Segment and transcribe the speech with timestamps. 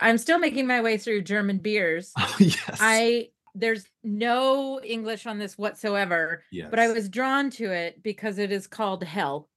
[0.00, 2.12] I'm still making my way through German beers.
[2.18, 2.78] Oh, yes.
[2.80, 6.68] I there's no English on this whatsoever, yes.
[6.70, 9.48] but I was drawn to it because it is called Hell.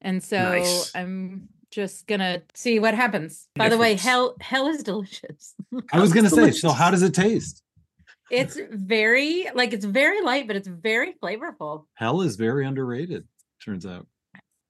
[0.00, 0.94] And so Nice.
[0.94, 3.48] I'm just gonna see what happens.
[3.56, 5.54] By the way, hell hell is delicious.
[5.92, 6.52] I was gonna say.
[6.52, 7.62] So, how does it taste?
[8.30, 11.84] it's very like it's very light, but it's very flavorful.
[11.94, 13.26] Hell is very underrated.
[13.64, 14.06] Turns out.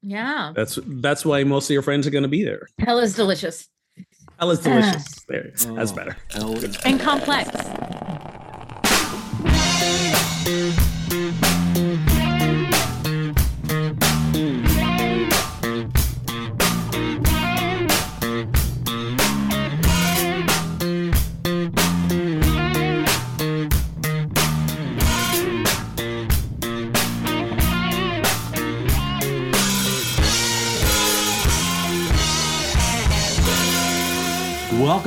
[0.03, 0.53] Yeah.
[0.55, 2.69] That's that's why most of your friends are going to be there.
[2.79, 3.69] Hell is delicious
[4.39, 4.43] Ah.
[4.45, 5.25] Hell is delicious.
[5.29, 6.17] There, that's Oh, better.
[6.31, 7.51] Hell is and complex.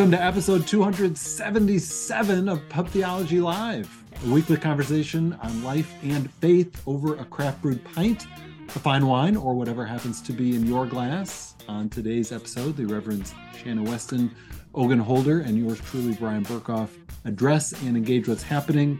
[0.09, 3.88] Welcome to episode 277 of Pub Theology Live,
[4.25, 8.25] a weekly conversation on life and faith over a craft brewed pint,
[8.70, 11.53] a fine wine, or whatever happens to be in your glass.
[11.67, 14.33] On today's episode, the Reverends Shannon Weston,
[14.73, 16.89] Ogun Holder, and yours truly, Bryan Berghoef,
[17.26, 19.00] address and engage what's happening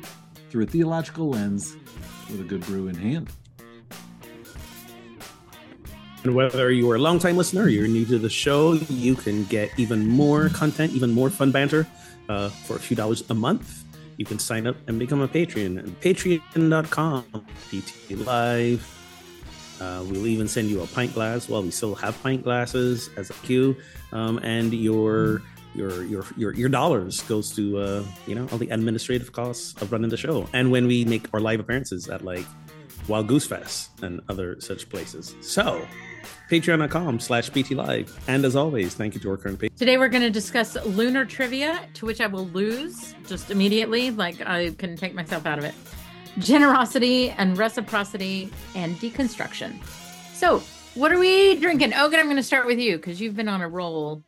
[0.52, 1.76] through a theological lens
[2.30, 3.32] with a good brew in hand.
[6.24, 9.46] And whether you are a longtime listener or you're new to the show, you can
[9.46, 11.88] get even more content, even more fun banter
[12.28, 13.86] uh, for a few dollars a month.
[14.18, 17.24] You can sign up and become a Patreon at patreon.com,
[17.70, 18.96] PT Live.
[19.80, 21.48] Uh, we'll even send you a pint glass.
[21.48, 23.78] Well, we still have pint glasses as a cue.
[24.12, 25.42] um, and your
[25.76, 29.92] your your your your dollars goes to uh, you know all the administrative costs of
[29.92, 30.50] running the show.
[30.52, 32.46] And when we make our live appearances at like
[33.10, 35.36] Wild Goose Fest and other such places.
[35.42, 35.86] So,
[36.50, 38.18] patreon.com slash PT Live.
[38.28, 39.72] And as always, thank you to our current page.
[39.76, 44.12] Today we're going to discuss lunar trivia, to which I will lose just immediately.
[44.12, 45.74] Like I can take myself out of it.
[46.38, 49.84] Generosity and reciprocity and deconstruction.
[50.34, 50.60] So,
[50.96, 51.94] what are we drinking?
[51.94, 54.24] Ogun, I'm going to start with you because you've been on a roll.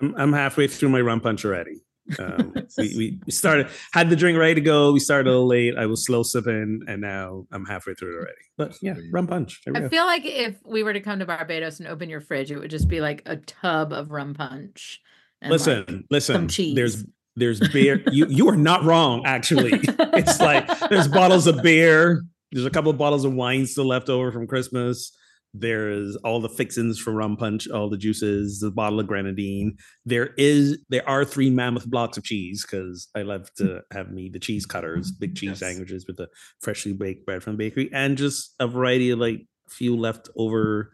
[0.00, 1.82] I'm, I'm halfway through my rum punch already.
[2.18, 4.92] Um, we, we started, had the drink ready to go.
[4.92, 5.76] We started a little late.
[5.76, 8.42] I was slow sipping, and now I'm halfway through it already.
[8.56, 9.60] But yeah, rum punch.
[9.68, 9.88] I go.
[9.88, 12.70] feel like if we were to come to Barbados and open your fridge, it would
[12.70, 15.00] just be like a tub of rum punch.
[15.40, 16.34] and, listen, like, listen.
[16.34, 16.74] some cheese.
[16.74, 17.04] There's
[17.36, 18.02] there's beer.
[18.10, 19.24] you you are not wrong.
[19.24, 22.22] Actually, it's like there's bottles of beer.
[22.52, 25.16] There's a couple of bottles of wine still left over from Christmas.
[25.52, 29.76] There's all the fixins for rum punch, all the juices, the bottle of grenadine.
[30.04, 33.80] There is there are three mammoth blocks of cheese because I love to mm.
[33.92, 35.20] have me the cheese cutters, mm-hmm.
[35.20, 35.58] big cheese Yes.
[35.58, 36.28] sandwiches with the
[36.60, 40.92] freshly baked bread from the bakery, and just a variety of like few leftover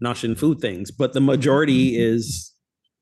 [0.00, 0.90] not in food things.
[0.90, 2.52] But the majority is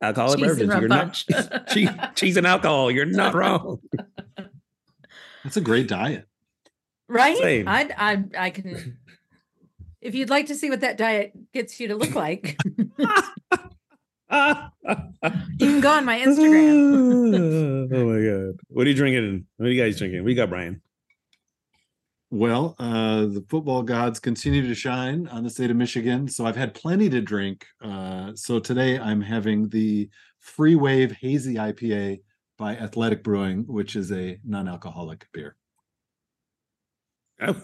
[0.03, 0.81] alcoholic cheese beverages.
[0.81, 1.27] You're punch.
[1.31, 2.91] not cheese, cheese and alcohol.
[2.91, 3.79] You're not wrong.
[5.45, 6.27] That's a great diet.
[7.09, 7.37] right?
[7.37, 7.69] Same.
[7.69, 8.99] I, I, I can.
[10.05, 13.09] If you'd like to see what that diet gets you to look like, you
[14.31, 17.89] can go on my Instagram.
[17.93, 18.61] oh my god!
[18.69, 19.47] What are you drinking?
[19.57, 20.23] What are you guys drinking?
[20.23, 20.83] We got Brian.
[22.31, 26.57] Well, uh, the football gods continue to shine on the state of Michigan, so I've
[26.57, 27.65] had plenty to drink.
[27.81, 30.11] Uh, so today I'm having the
[30.41, 32.21] Free Wave Hazy IPA
[32.59, 35.57] by Athletic Brewing, which is a non-alcoholic beer.
[37.41, 37.55] I,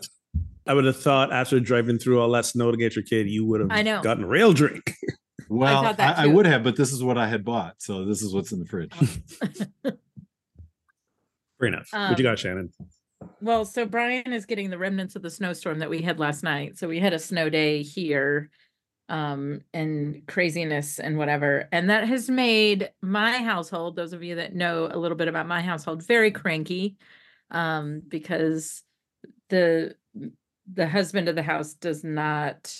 [0.70, 3.44] I would have thought after driving through all that snow to get your kid, you
[3.44, 4.00] would have I know.
[4.02, 4.94] gotten a real drink.
[5.52, 8.04] Well, I, thought that I would have, but this is what I had bought, so
[8.04, 8.92] this is what's in the fridge.
[9.82, 11.88] Fair enough.
[11.92, 12.72] what you Um, got, Shannon?
[13.40, 16.78] Well, so Brian is getting the remnants of the snowstorm that we had last night.
[16.78, 18.50] So we had a snow day here
[19.08, 21.68] um and craziness and whatever.
[21.72, 25.48] And that has made my household, those of you that know a little bit about
[25.48, 26.96] my household, very cranky
[27.50, 28.84] um because
[29.48, 29.96] the
[30.72, 32.74] the husband of the house does not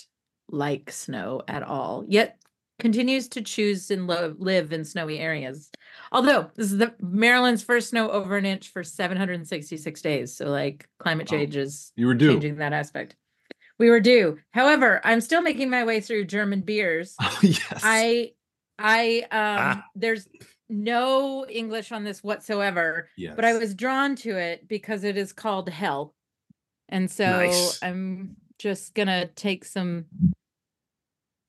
[0.49, 2.03] like snow at all.
[2.07, 2.37] Yet
[2.79, 5.69] continues to choose and lo- live in snowy areas.
[6.11, 10.35] Although this is the Maryland's first snow over an inch for 766 days.
[10.35, 12.31] So like climate change is You were due.
[12.33, 13.15] changing that aspect.
[13.77, 14.39] We were due.
[14.51, 17.15] However, I'm still making my way through German beers.
[17.21, 17.81] Oh, yes.
[17.83, 18.31] I
[18.79, 19.85] I um Ah.
[19.95, 20.27] there's
[20.69, 23.33] no English on this whatsoever, yes.
[23.35, 26.13] but I was drawn to it because it is called Hell.
[26.91, 27.79] And so Nice.
[27.81, 30.05] I'm just gonna take some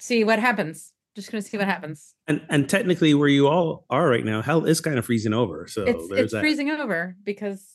[0.00, 0.92] see what happens.
[1.14, 2.14] Just gonna see what happens.
[2.26, 5.66] And and technically, where you all are right now, hell is kind of freezing over.
[5.66, 6.40] So it's there's it's that.
[6.40, 7.66] freezing over because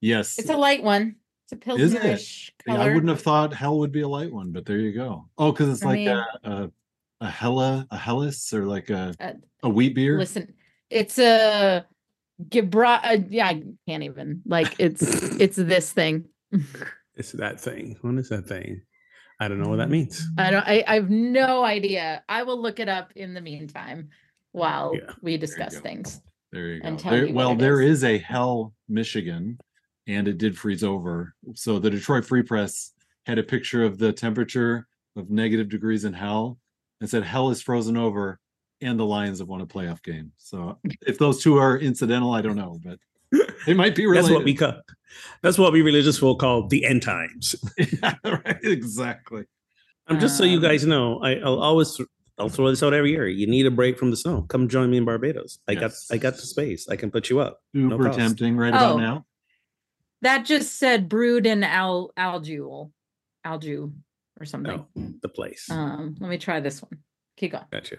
[0.00, 0.38] Yes.
[0.38, 1.16] it's a light one.
[1.50, 2.02] It's a Is it?
[2.02, 2.90] pilsnerish Yeah, color.
[2.90, 5.28] I wouldn't have thought hell would be a light one, but there you go.
[5.38, 6.70] Oh, because it's I like mean- a, a
[7.20, 9.32] a hella a Helles or like a Uh,
[9.64, 10.18] a wheat beer.
[10.18, 10.54] Listen,
[10.88, 11.84] It's a
[12.48, 13.00] Gibra.
[13.02, 14.42] Uh, yeah, I can't even.
[14.46, 15.02] Like it's
[15.40, 16.26] it's this thing.
[17.18, 17.96] It's that thing.
[18.00, 18.82] What is that thing?
[19.40, 20.26] I don't know what that mm, means.
[20.38, 20.66] I don't.
[20.66, 22.22] I, I have no idea.
[22.28, 24.08] I will look it up in the meantime
[24.52, 25.80] while Yeah, we discuss go.
[25.80, 26.20] things.
[26.52, 26.96] There you go.
[26.96, 27.98] There- me well, there is.
[27.98, 29.58] is a Hell, Michigan,
[30.06, 31.34] and it did freeze over.
[31.54, 32.92] So the Detroit Free Press
[33.26, 34.86] had a picture of the temperature
[35.16, 36.58] of negative degrees in Hell
[37.00, 38.38] and said Hell is frozen over
[38.80, 40.32] and the Lions have won a playoff game.
[40.38, 42.98] So if those two are incidental, I don't know, but
[43.66, 44.24] they might be related.
[44.24, 44.74] That's what we call.
[45.42, 47.54] That's what we religious folk call the end times.
[48.02, 49.44] yeah, right, exactly.
[50.06, 52.00] Um, just so you Um, guys know, I, I'll always
[52.38, 53.26] I'll throw this out every year.
[53.28, 54.42] You need a break from the snow.
[54.48, 55.58] Come join me in Barbados.
[55.68, 56.06] I Yes.
[56.08, 56.88] got I got the space.
[56.88, 57.60] I can put you up.
[57.74, 58.18] Super cost.
[58.18, 58.98] tempting right about Oh.
[58.98, 59.26] now.
[60.22, 62.90] That just said brewed in al algul,
[63.46, 63.92] algu
[64.40, 64.84] or something.
[64.94, 65.68] No, the place.
[65.70, 66.98] Um, let me try this one.
[67.36, 67.64] Keep going.
[67.70, 67.96] Gotcha.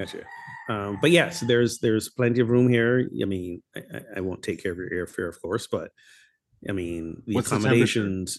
[0.00, 0.24] Gotcha.
[0.68, 3.06] Um, but yes, there's there's plenty of room here.
[3.22, 5.90] I mean, I, I- I won't take care of your airfare, of course, but
[6.68, 8.38] I mean the What's the accommodations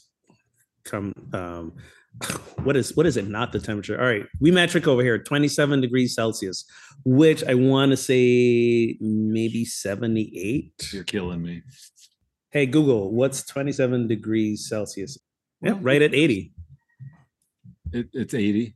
[0.84, 1.74] come um
[2.64, 5.80] what is what is it not the temperature all right we metric over here 27
[5.80, 6.66] degrees celsius
[7.06, 11.62] which i want to say maybe 78 You're killing me.
[12.50, 15.18] hey google what's 27 degrees celsius
[15.62, 16.52] yeah right at 80
[17.94, 18.76] It, it's 80.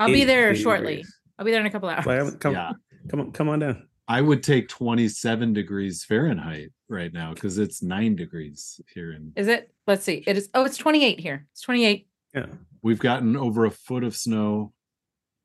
[0.00, 0.96] I'll be there 80 shortly.
[0.96, 1.14] degrees.
[1.38, 2.04] I'll be there in a couple hours.
[2.04, 2.72] Well, come, Yeah.
[3.10, 7.82] come on come on down I would take 27 degrees Fahrenheit right now because it's
[7.82, 9.10] nine degrees here.
[9.12, 9.70] And Is it?
[9.86, 10.24] Let's see.
[10.26, 10.48] It is.
[10.54, 11.46] Oh, it's 28 here.
[11.52, 12.06] It's 28.
[12.34, 12.46] yeah
[12.82, 14.72] we've gotten over a foot of snow,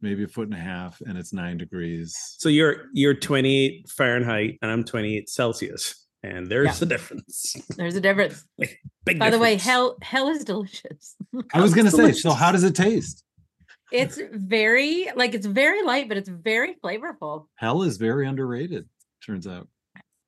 [0.01, 2.15] maybe a foot and a half, and it's nine degrees.
[2.37, 7.55] So you're you're 28 Fahrenheit and I'm 28 Celsius, and there's a difference.
[7.77, 8.45] There's a difference.
[9.05, 11.15] Big By the way, hell, hell is delicious.
[11.53, 13.22] I was going to say, so how does it taste?
[13.93, 17.45] It's very like it's very light, but it's very flavorful.
[17.55, 18.89] Hell is very underrated,
[19.25, 19.67] turns out.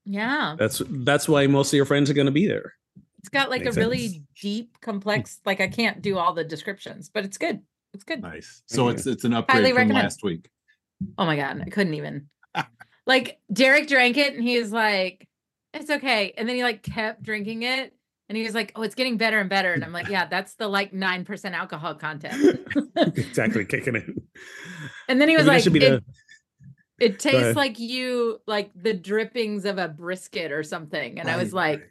[0.06, 2.73] Yeah, That's that's why most of your friends are going to be there.
[3.19, 4.23] it's got like Makes a really sense.
[4.39, 5.39] deep, complex.
[5.45, 7.59] Like I can't do all the descriptions, but it's good.
[7.95, 8.21] It's good.
[8.21, 8.62] Nice.
[8.67, 8.94] So Yeah.
[8.94, 9.94] it's it's an upgrade from recommend.
[10.03, 10.47] last week.
[11.17, 12.29] Oh my god, I couldn't even.
[13.07, 15.27] like Derek drank it and he was like,
[15.73, 17.94] "It's okay," and then he like kept drinking it.
[18.27, 20.56] And he was like, "Oh, it's getting better and better." And I'm like, "Yeah, that's
[20.56, 22.60] the like nine percent alcohol content."
[22.95, 24.22] exactly, kicking in.
[25.07, 26.04] and then he was Maybe that like, should be it,
[27.00, 31.19] the it tastes like you like the drippings of a brisket or something.
[31.19, 31.83] And I was like,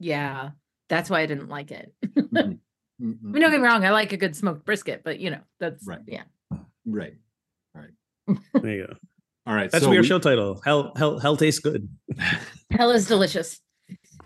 [0.00, 0.50] yeah,
[0.88, 1.92] that's why I didn't like it.
[2.04, 2.58] Mhm.
[3.00, 5.40] I mean, don't get me wrong, I like a good smoked brisket, but you know,
[5.60, 6.00] that's Right.
[6.06, 6.24] yeah.
[6.84, 7.14] Right.
[7.76, 8.38] All right.
[8.54, 8.94] There you go.
[9.46, 9.70] All right.
[9.70, 10.60] That's so your we- show title.
[10.64, 11.88] Hell, hell, hell tastes good.
[12.72, 13.60] Hell is delicious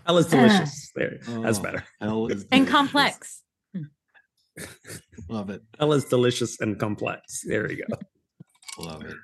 [0.05, 0.91] Hell is delicious.
[0.95, 1.83] There, that's Oh, better.
[2.01, 3.41] Hell is and complex.
[5.29, 5.61] Love it.
[5.79, 7.41] Hell is delicious and complex.
[7.45, 7.97] There you go.
[8.83, 9.15] Love it.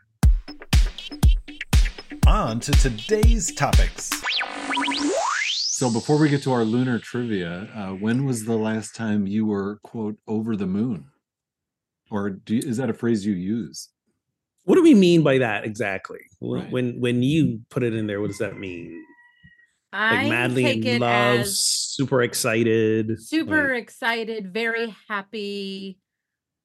[2.27, 4.09] On to today's topics.
[5.53, 9.45] So before we get to our lunar trivia, uh, when was the last time you
[9.45, 11.05] were quote over the moon?
[12.11, 13.89] Or do you, is that a phrase you use?
[14.65, 16.19] What do we mean by that exactly?
[16.41, 16.69] Right.
[16.71, 19.03] when, when you put it in there, what does that mean?
[19.91, 25.97] Like I madly take in it love, as super excited, super like- excited, very happy.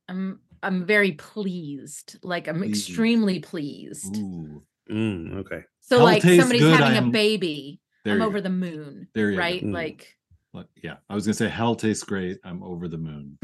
[0.08, 2.18] I'm I'm very pleased.
[2.22, 4.16] Like I'm extremely pleased.
[4.16, 5.62] Ooh, Mm, okay.
[5.80, 7.80] So Hell like somebody's good, having I'm- a baby.
[8.06, 8.43] I'm over go.
[8.43, 9.08] the moon.
[9.14, 9.40] There you go.
[9.40, 9.64] right?
[9.64, 9.72] Mm.
[9.72, 10.14] Like
[10.52, 12.38] Like, yeah, I was gonna say hell tastes great.
[12.44, 13.38] I'm over the moon.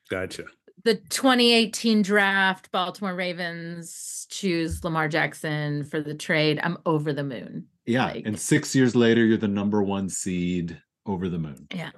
[0.10, 0.46] Gotcha.
[0.84, 6.60] The 2018 draft, Baltimore Ravens choose Lamar Jackson for the trade.
[6.64, 7.68] I'm over the moon.
[7.86, 11.68] Yeah, Like- and six years later, you're the number one seed over the moon.
[11.74, 11.92] Yeah.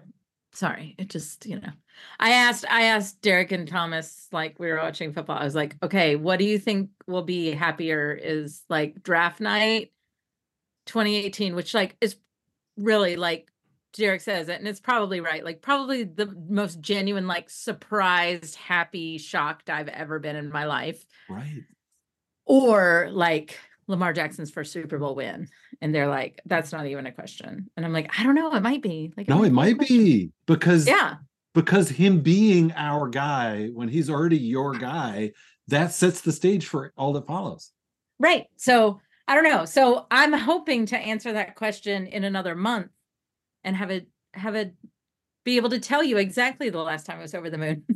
[0.53, 1.71] Sorry, it just, you know.
[2.19, 5.38] I asked I asked Derek and Thomas like we were watching football.
[5.38, 9.91] I was like, "Okay, what do you think will be happier is like draft night
[10.88, 12.15] 2018, which like is
[12.77, 13.50] really like
[13.93, 15.43] Derek says it, and it's probably right.
[15.43, 21.05] Like probably the most genuine, like surprised, happy, shocked I've ever been in my life.
[21.29, 21.63] Right.
[22.45, 23.57] or like
[23.88, 25.48] Lamar Jackson's first Super Bowl win.
[25.81, 27.69] And they're like, that's not even a question.
[27.75, 28.53] And I'm like, I don't know.
[28.53, 29.12] It might be.
[29.17, 31.15] Like, No, it might be because Yeah.
[31.53, 35.31] because him being our guy when he's already your guy,
[35.67, 37.71] that sets the stage for all that follows.
[38.19, 38.45] Right.
[38.57, 39.65] So I don't know.
[39.65, 42.89] So I'm hoping to answer that question in another month
[43.63, 44.74] and have it, have it
[45.46, 47.84] be able to tell you exactly the last time I was over the moon.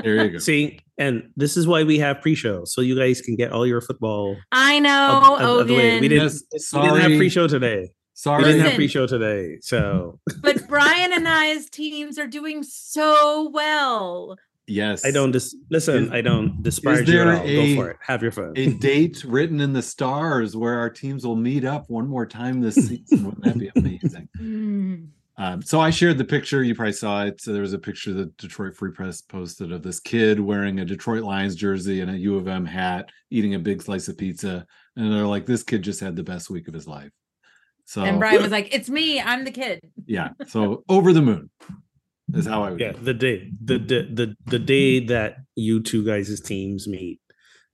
[0.00, 0.38] There you go.
[0.38, 3.80] See, and this is why we have pre-show, so you guys can get all your
[3.80, 4.36] football.
[4.52, 4.88] I know.
[4.90, 5.98] out- out of the way.
[5.98, 6.22] We didn't.
[6.52, 7.16] Yes, We didn't have sorry.
[7.16, 7.90] pre-show today.
[8.14, 8.38] Sorry.
[8.44, 8.76] We didn't have Listen.
[8.76, 14.36] pre-show today, so but Brian and I's teams are doing so well.
[14.68, 15.04] Yes.
[15.04, 16.04] I don't dis- listen.
[16.04, 17.46] Is- I don't disparage you there at all.
[17.46, 17.96] a- Go for it.
[18.00, 18.52] Have your fun.
[18.56, 22.60] a date written in the stars where our teams will meet up one more time
[22.60, 23.24] this season.
[23.24, 25.12] Wouldn't that be amazing?
[25.40, 26.64] Um, so I shared the picture.
[26.64, 27.40] You probably saw it.
[27.40, 30.84] So there was a picture that Detroit Free Press posted of this kid wearing a
[30.84, 34.66] Detroit Lions jersey and a U of M hat, eating a big slice of pizza,
[34.96, 37.12] and they're like, "This kid just had the best week of his life."
[37.84, 39.20] So And Brian was like, "It's me.
[39.20, 40.30] I'm the kid." yeah.
[40.48, 41.50] So over the moon
[42.34, 42.80] is how I would.
[42.80, 47.20] yeah, the day, the the the the day that you two guys' teams meet.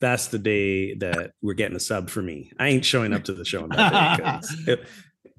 [0.00, 2.50] That's the day that we're getting a sub for me.
[2.58, 4.86] I ain't showing up to the show on that day it,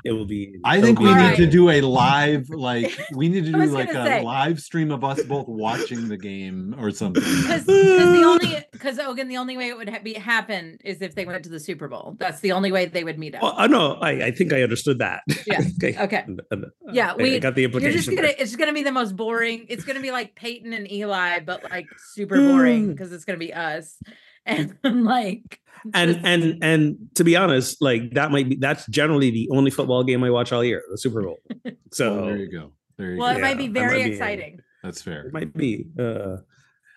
[0.06, 0.56] it will be.
[0.64, 1.38] I think be we All need right.
[1.38, 4.22] to do a live, like we need to do like a say.
[4.24, 7.24] live stream of us both watching the game or something.
[7.46, 11.16] Because the only because Ogun the only way it would ha- be happen is if
[11.16, 12.16] they went to the Super Bowl.
[12.20, 13.42] That's the only way they would meet up.
[13.44, 13.94] Oh, I know.
[13.96, 15.24] I, I think I understood that.
[15.48, 15.62] Yeah.
[15.84, 15.98] okay.
[16.00, 16.24] Okay.
[16.28, 17.92] And- and, Yeah, we- I got the implication.
[17.94, 18.36] You're just gonna there.
[18.38, 19.66] it's gonna be the most boring.
[19.70, 22.92] It's gonna be like Peyton and Eli, but like super boring Mm.
[22.92, 23.98] because it's gonna be us.
[24.46, 25.60] And like
[25.94, 30.04] and and and to be honest, like that might be that's generally the only football
[30.04, 31.38] game I watch all year, the Super Bowl.
[31.94, 32.72] So Well, there you go.
[32.98, 33.40] There you well, go.
[33.40, 34.60] it might be very might be- exciting.
[34.84, 35.28] That's fair.
[35.28, 35.88] it might be.
[35.98, 36.38] Uh,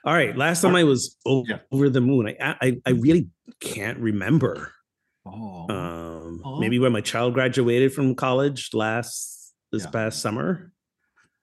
[0.05, 0.37] all right.
[0.37, 1.59] Last time I was o- Yeah.
[1.73, 3.29] over the moon, I I, I really
[3.61, 4.73] can't remember.
[5.27, 6.59] Oh, Um, Aw.
[6.61, 9.91] maybe when my child graduated from college last this Yeah.
[9.91, 10.73] past summer.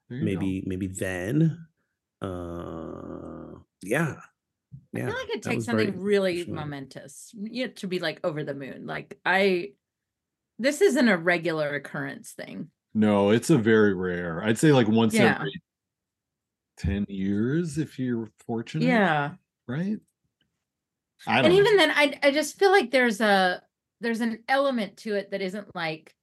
[0.10, 0.25] there you go.
[0.40, 1.58] Maybe maybe then.
[2.22, 4.16] Uh, yeah.
[4.98, 6.56] I feel like it takes something really emotional.
[6.66, 8.86] momentous you know, to be like over the moon.
[8.86, 9.72] Like I
[10.60, 12.70] this isn't a regular occurrence thing.
[12.94, 14.42] No, it's a very rare.
[14.44, 15.36] I'd say like once Yeah.
[15.36, 15.62] every
[16.78, 18.86] 10 years if you're fortunate.
[18.86, 19.32] Yeah.
[19.68, 19.98] Right?
[21.28, 21.60] I don't and know.
[21.60, 23.62] even then I I just feel like there's a
[24.02, 26.14] there's an element to it that isn't like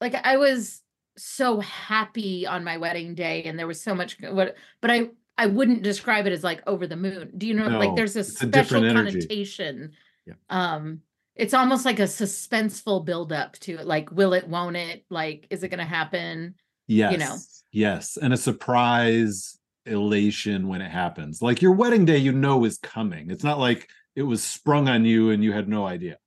[0.00, 0.82] like I was
[1.16, 5.08] so happy on my wedding day and there was so much what but I
[5.38, 7.30] I wouldn't describe it as like over the moon.
[7.38, 9.92] Do you know like there's a it's a special connotation.
[10.26, 10.34] Yeah.
[10.50, 11.02] Um
[11.36, 13.86] it's almost like a suspenseful buildup to it.
[13.86, 15.04] Like, will it, won't it?
[15.08, 16.56] Like, is it gonna happen?
[16.88, 17.12] yes.
[17.12, 17.36] You know.
[17.70, 18.18] Yes.
[18.20, 21.40] And a surprise elation when it happens.
[21.40, 23.30] Like your wedding day, you know, is coming.
[23.30, 26.18] It's not like it was sprung on you and you had no idea.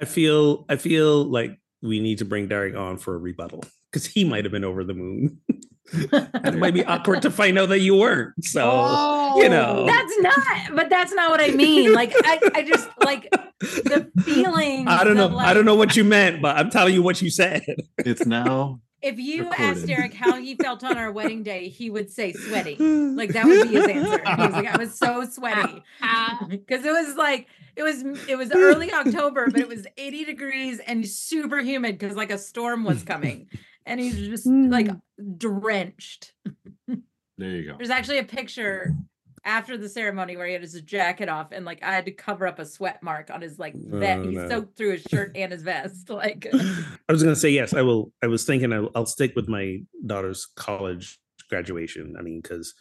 [0.00, 4.06] I feel I feel like we need to bring Derek on for a rebuttal because
[4.06, 5.40] he might have been over the moon.
[5.92, 8.44] and it might be awkward to find out that you weren't.
[8.44, 8.64] So
[9.36, 9.80] you know.
[9.80, 9.86] Oh.
[9.86, 11.92] That's not, but that's not what I mean.
[11.92, 14.88] Like, I, I just like the feeling.
[14.88, 15.26] I don't know.
[15.26, 17.64] of, I don't know what you meant, but I'm telling you what you said.
[17.98, 18.80] It's now.
[19.02, 19.86] If you asked.
[19.86, 22.76] Derek how he felt on our wedding day, he would say sweaty.
[23.14, 24.22] Like that would be his answer.
[24.26, 25.82] He was like, I was so sweaty.
[26.48, 30.80] Because it was like it was it was early October, but it was 80 degrees
[30.80, 33.48] and super humid because like a storm was coming.
[33.86, 35.00] And he's just like mm.
[35.38, 36.32] drenched.
[37.36, 37.76] There you go.
[37.76, 38.94] There's actually a picture
[39.44, 42.46] after the ceremony where he had his jacket off and like I had to cover
[42.46, 44.20] up a sweat mark on his like oh, vest.
[44.24, 46.08] Oh, he soaked through his shirt and his vest.
[46.08, 47.74] Like I was gonna say yes.
[47.74, 48.12] I will.
[48.22, 51.18] I was thinking I'll, I'll stick with my daughter's college
[51.50, 52.14] graduation.
[52.18, 52.74] I mean, because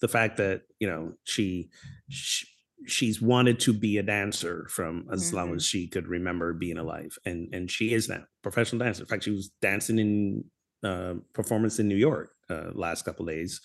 [0.00, 1.68] the fact that you know she,
[2.08, 2.46] she
[2.86, 5.56] she's wanted to be a dancer from as long Mhm.
[5.56, 9.02] as she could remember being alive, and and she is now professional dancer.
[9.02, 10.44] In fact, she was dancing in
[10.82, 13.60] uh, performance in New York uh, last couple days.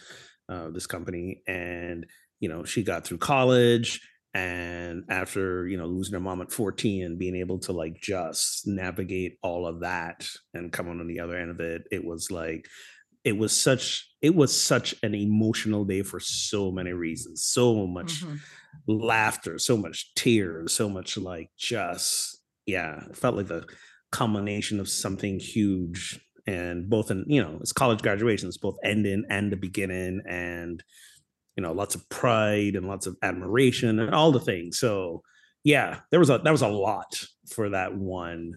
[0.49, 2.05] Uh, this company, and
[2.39, 4.01] you know she got through college
[4.33, 8.65] and after you know losing her mom at 14 and being able to like just
[8.67, 12.67] navigate all of that and come on the other end of it it was like
[13.23, 18.23] it was such it was such an emotional day for so many reasons so much
[18.23, 18.39] mhm.
[18.87, 23.65] Laughter so much tears so much like just yeah it felt like the
[24.11, 29.23] culmination of something huge and both in you know it's college graduation it's both ending
[29.29, 30.83] and the beginning and
[31.55, 35.21] you know lots of pride and lots of admiration and all the things so
[35.63, 37.23] yeah there was a that was a lot
[37.53, 38.53] for that one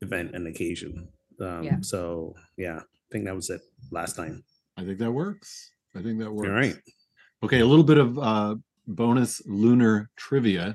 [0.00, 1.08] event and occasion
[1.40, 1.76] um Yeah.
[1.82, 3.60] so yeah i think that was it
[3.92, 4.42] last time
[4.76, 5.72] I think that works.
[5.96, 6.48] I think that works.
[6.48, 6.76] all right
[7.42, 8.54] Okay, a little bit of uh,
[8.88, 10.74] bonus lunar trivia.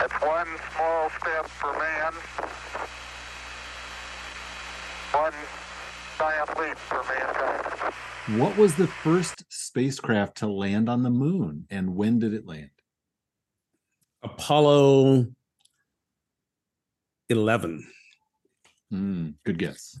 [0.00, 2.12] It's one small step for man,
[5.12, 5.32] one
[6.18, 7.94] giant leap for mankind.
[8.40, 12.70] What was the first spacecraft to land on the moon and when did it land?
[14.24, 15.26] apollo
[17.28, 17.86] 11
[18.90, 19.96] Hmm, good guess.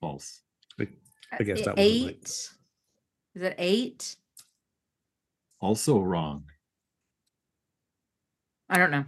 [0.00, 0.42] False.
[0.78, 2.04] I guess that was eight.
[2.04, 2.28] right.
[3.36, 4.16] Is it eight?
[5.60, 6.44] Also wrong.
[8.68, 9.04] I don't know.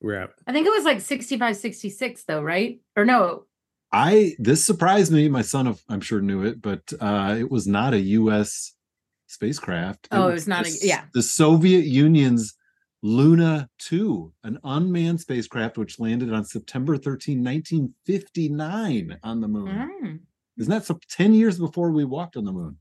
[0.00, 2.80] we're at I think it was like 65, 66 though, right?
[2.96, 3.44] Or no,
[3.92, 5.28] I this surprised me.
[5.28, 8.74] My son, of, I'm sure, knew it, but uh, it was not a U.S.
[9.26, 10.08] spacecraft.
[10.12, 11.04] Oh, it was not a- yeah.
[11.14, 12.54] The Soviet Union's
[13.02, 19.90] Luna 2, an unmanned spacecraft which landed on September 13, 1959 on the moon.
[20.04, 20.18] Mm.
[20.58, 22.76] Isn't that so 10 years before we walked on the moon?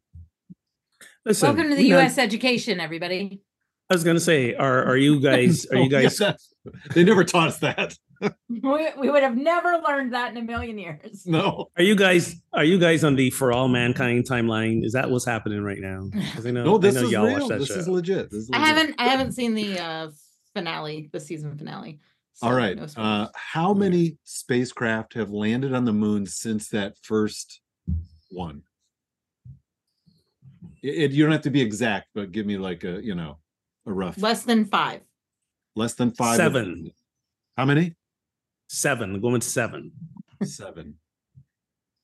[1.29, 2.17] Listen, Welcome to the we had- U.S.
[2.17, 3.43] education, everybody.
[3.89, 6.53] I was gonna say, are are you guys are you guys that's-
[6.93, 7.95] they never taught us that.
[8.50, 11.24] We, we would have never learned that in a million years.
[11.25, 11.69] No.
[11.77, 14.83] are you guys are you guys on the for all mankind timeline?
[14.83, 16.09] Is that what's happening right now?
[16.36, 17.39] 'Cause I know, No, this I know is y'all real.
[17.39, 17.75] watch that This show.
[17.75, 18.29] is legit.
[18.31, 20.09] This is I haven't I haven't seen the uh
[20.53, 22.00] finale, the season finale.
[22.41, 22.75] All so right.
[22.75, 27.62] no Uh, how many spacecraft have landed on the moon since that first
[28.31, 28.63] one?
[30.83, 33.38] It, it- you don't have to be exact, but give me like a, you know,
[33.86, 35.01] a rough less than five.
[35.75, 36.38] less than five.
[36.38, 36.91] Seven.
[37.57, 37.95] How many?
[38.71, 39.91] seven, going with seven.
[40.43, 40.95] Seven.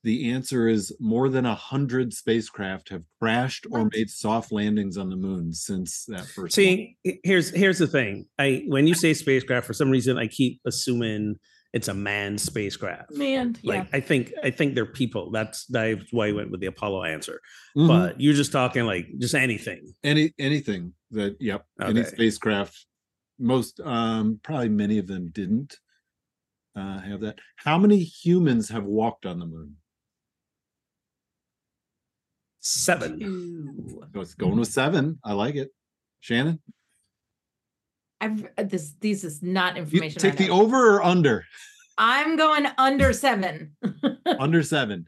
[0.03, 5.09] The answer is more than a hundred spacecraft have crashed or made soft landings on
[5.09, 6.53] the moon since that first.
[6.55, 8.27] See, h- here's here's the thing.
[8.37, 11.37] I when you say spacecraft, for some reason I keep assuming
[11.75, 13.11] it's a manned spacecraft.
[13.11, 13.97] Man, Like yeah.
[13.97, 15.29] I think I think they're people.
[15.29, 17.41] That's that's why I went with the Apollo answer.
[17.77, 17.87] Mhm.
[17.89, 19.93] But you're just talking like just anything.
[20.03, 22.85] any anything that yep any spacecraft
[23.37, 25.77] most um probably many of them didn't
[26.77, 29.75] uh have that how many humans have walked on the moon
[32.61, 33.19] Seven.
[33.19, 34.03] Two.
[34.15, 35.69] oh, it's going with seven i like it
[36.21, 36.59] shannon
[38.25, 40.17] I've uh, this these is not information.
[40.19, 41.45] I take the over or under
[41.97, 43.75] I'm going under seven.
[44.39, 45.07] under seven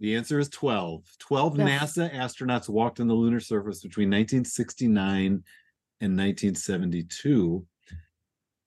[0.00, 1.96] the answer is 12 12 Yes.
[1.96, 5.26] nasa astronauts walked on the lunar surface between 1969
[6.00, 7.64] and 1972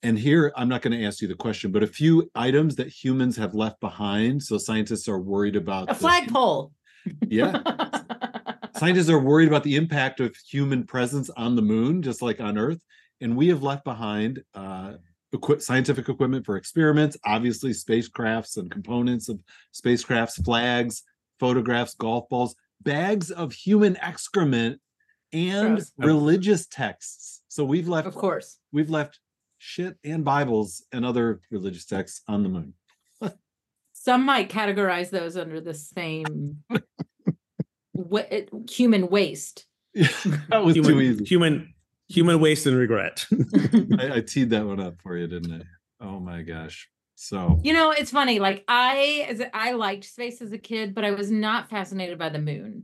[0.04, 2.88] and here i'm not going to ask you the question but a few items that
[2.88, 6.72] humans have left behind so scientists are worried about a flagpole.
[7.28, 7.62] yeah
[8.78, 12.58] scientists are worried about the impact of human presence on the moon just like on
[12.58, 12.82] earth
[13.22, 14.94] and we have left behind uh
[15.34, 19.39] equi- scientific equipment for experiments obviously spacecrafts and components of
[19.74, 21.04] spacecrafts flags
[21.39, 24.80] photographs golf balls bags of human excrement
[25.34, 25.91] and Gross.
[25.98, 28.58] religious texts so we've left of course.
[28.72, 29.20] we've left
[29.58, 32.74] shit and bibles and other religious texts on the moon
[33.94, 36.63] Some might categorize those under the same
[37.94, 39.65] wa- it- human waste.
[39.96, 41.74] that was too easy human
[42.10, 43.26] human waste and regret.
[44.00, 47.74] I, I teed that one up for you didn't i oh my gosh so You
[47.74, 48.38] know, it's funny.
[48.39, 52.20] Like I, as a- I liked space as a kid, but I was not fascinated
[52.20, 52.84] by the moon.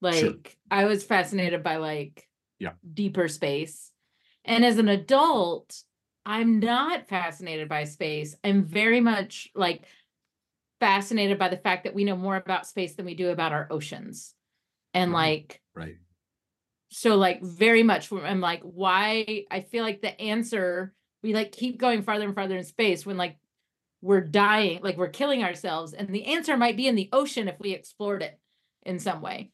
[0.00, 2.26] Like I was fascinated by like
[2.58, 2.72] Yeah.
[2.94, 3.90] deeper space.
[4.46, 5.82] And as an adult,
[6.24, 8.34] I'm not fascinated by space.
[8.42, 9.82] I'm very much like
[10.80, 13.66] fascinated by the fact that we know more about space than we do about our
[13.70, 14.34] oceans.
[14.94, 15.18] And Right.
[15.40, 15.96] like right
[16.96, 19.44] so like very much i'm like why?
[19.50, 23.18] I feel like the answer we like keep going farther and farther in space when
[23.18, 23.36] like
[24.00, 27.60] we're dying like we're killing ourselves and the answer might be in the ocean if
[27.60, 28.38] we explored it
[28.86, 29.50] in some way.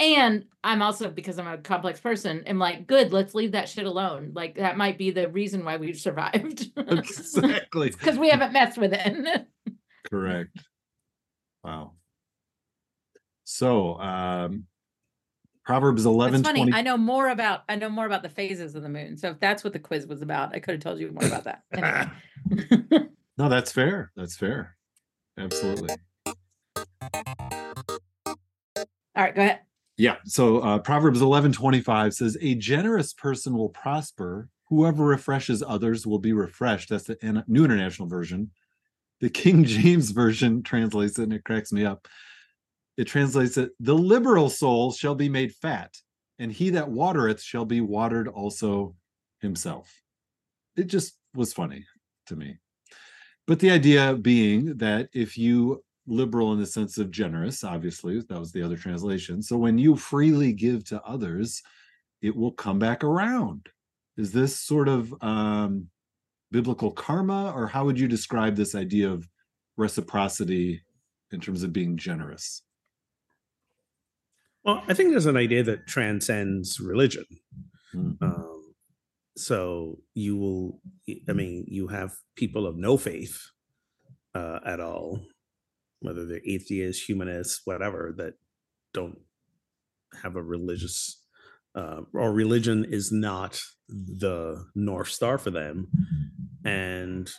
[0.00, 3.86] And i'm also because i'm a complex person am like good let's leave that shit
[3.86, 4.32] alone.
[4.34, 6.68] Like that might be the reason why we've survived.
[6.76, 7.90] Exactly.
[7.90, 9.46] Because we haven't messed with it.
[10.10, 10.58] Correct.
[11.62, 11.92] Wow.
[13.44, 14.64] So um
[15.64, 18.74] proverbs 11 it's funny 20 i know more about i know more about the phases
[18.74, 19.16] of the moon.
[19.16, 21.44] So if that's what the quiz was about i could have told you more about
[21.44, 21.62] that.
[22.50, 23.08] Anyway.
[23.38, 24.76] No that's fair that's fair.
[25.38, 25.88] Absolutely.
[28.76, 28.84] All
[29.16, 29.60] right go ahead.
[29.96, 34.48] Yeah so uh proverbs 11 25 says a generous person will prosper.
[34.68, 36.90] Whoever refreshes others will be refreshed.
[36.90, 38.50] That's the new international version.
[39.20, 42.06] The king james version translates it and it cracks me up
[43.02, 45.92] it translates it the liberal soul shall be made fat
[46.38, 48.94] and he that watereth shall be watered also
[49.40, 49.92] himself.
[50.76, 51.84] It just was funny
[52.28, 52.58] to me.
[53.48, 58.38] But the idea being that if you liberal in the sense of generous obviously that
[58.38, 61.60] was the other translation so when you freely give to others
[62.20, 63.68] it will come back around.
[64.16, 65.88] Is this sort of um
[66.52, 69.28] biblical karma or how would you describe this idea of
[69.76, 70.82] reciprocity
[71.32, 72.62] in terms of being generous
[74.64, 77.24] Well, I think there's an idea that transcends religion.
[77.92, 78.12] Hmm.
[78.20, 78.74] Um,
[79.36, 80.80] so you will,
[81.28, 83.40] I mean, you have people of no faith
[84.34, 85.20] uh, at all,
[86.00, 88.34] whether they're atheists, humanists, whatever, that
[88.92, 89.18] don't
[90.22, 91.22] have a religious
[91.74, 95.88] uh, or religion is not the north star for them,
[96.64, 97.30] and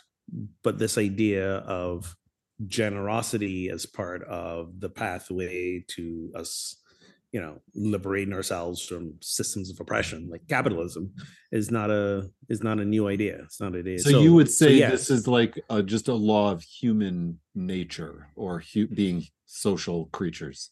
[0.62, 2.16] but this idea of
[2.66, 6.76] generosity as part of the pathway to us
[7.34, 10.28] you know liberating ourselves from systems of oppression.
[10.30, 10.54] Like mm-hmm.
[10.54, 11.12] capitalism
[11.50, 13.40] is not a is not a new idea.
[13.42, 13.98] It's not an idea.
[13.98, 14.92] So, you would so say yes.
[14.92, 18.94] this is like a, just a law of human nature or hu- mm-hmm.
[18.94, 20.70] being social creatures.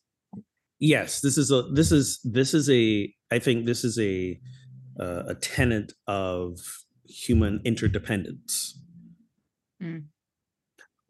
[0.79, 2.07] yes this is a this is
[2.39, 2.83] this is a
[3.31, 4.15] i think this is a
[5.03, 6.59] uh, a tenet of
[7.25, 8.55] human interdependence
[9.83, 10.03] mm.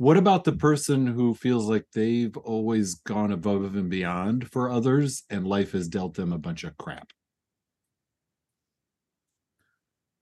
[0.02, 5.22] What about the person who feels like they've always gone above and beyond for others
[5.30, 7.12] and life has dealt them a bunch of crap,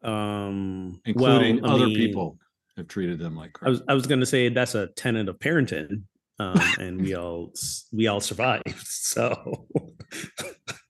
[0.02, 2.36] um including well, other mean, people
[2.76, 3.68] have treated them like crap?
[3.68, 6.02] i was i was going to say that's a tenet of parenting
[6.38, 7.50] um and we all
[7.90, 9.66] we all survived so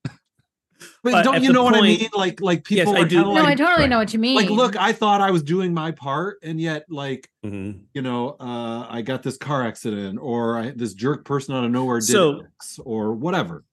[1.03, 2.09] but but don't you the know what I mean?
[2.15, 3.17] Like, like Yes, people I are do.
[3.17, 4.37] kinda No, I like, totally know what you mean.
[4.37, 7.81] like, look, I thought I was doing my part, and yet, like, Mhm.
[7.95, 11.71] you know, uh, I got this car accident, or I, this jerk person out of
[11.71, 13.65] nowhere did So- X, or whatever.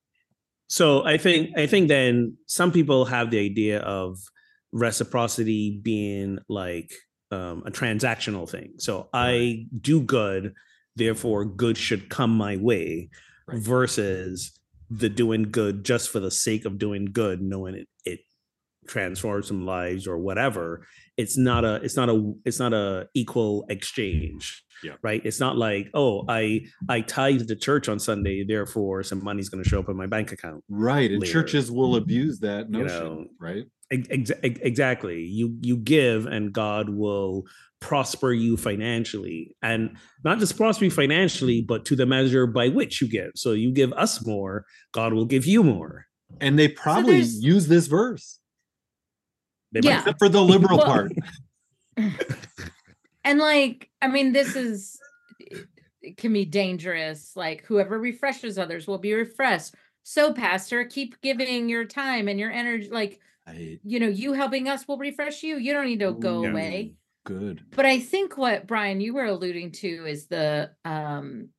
[0.69, 4.19] so i think i think then some people have the idea of
[4.73, 6.91] reciprocity being like
[7.31, 10.53] um, a transactional thing so i do good
[10.95, 13.09] therefore good should come my way
[13.47, 13.61] Right.
[13.61, 14.51] versus
[14.89, 18.19] the doing good just for the sake of doing good knowing it it
[18.88, 20.86] transforms some lives or whatever
[21.17, 24.93] it's not a it's not a it's not a equal exchange Yeah.
[25.02, 29.50] right it's not like oh i i tithe the church on sunday therefore some money's
[29.50, 31.34] going to show up in my bank account Right, and later.
[31.34, 33.65] churches will abuse that You notion, know, right?
[33.91, 35.23] Ex- ex- ex- exactly.
[35.23, 37.45] You you give and god will
[37.80, 39.56] prosper you financially.
[39.62, 43.32] And not just prosper you financially but to the measure by which you give.
[43.36, 46.06] So you give us more god will give you more.
[46.41, 48.39] And they probably there's- use this verse,
[49.71, 50.00] They might- Yeah.
[50.00, 51.12] except for the liberal Well- part.
[53.23, 55.00] and like i mean this is
[56.02, 57.34] it can be dangerous.
[57.36, 59.76] Like whoever refreshes others will be refreshed.
[60.04, 63.79] So pastor keep giving your time and your energy like Right.
[63.83, 66.49] you know you helping us will refresh you you don't need to go Yeah.
[66.49, 66.93] away
[67.25, 67.63] Good.
[67.75, 71.49] but i think what brian you were alluding to is the um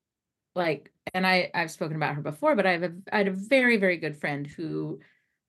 [0.55, 3.33] like and i i've spoken about her before but i have a i had a
[3.33, 5.01] very very good friend who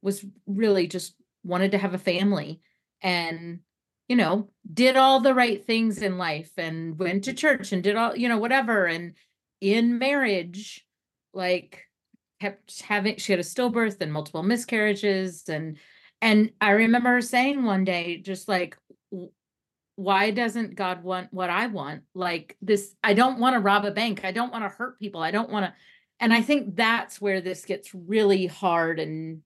[0.02, 2.62] was really just wanted to have a family
[3.02, 3.60] and
[4.08, 7.96] you know did all the right things in life and went to church and did
[7.98, 9.14] all you know whatever and
[9.60, 10.86] in marriage
[11.34, 11.86] like
[12.40, 15.78] kept having she had a stillbirth and multiple miscarriages and
[16.22, 18.78] and i remember saying one day just like
[19.96, 22.04] why doesn't god want what i want?
[22.14, 24.24] Like this i don't want to rob a bank.
[24.24, 25.22] I don't want to hurt people.
[25.22, 25.74] I don't want to
[26.22, 29.42] and i think that's where this gets really hard and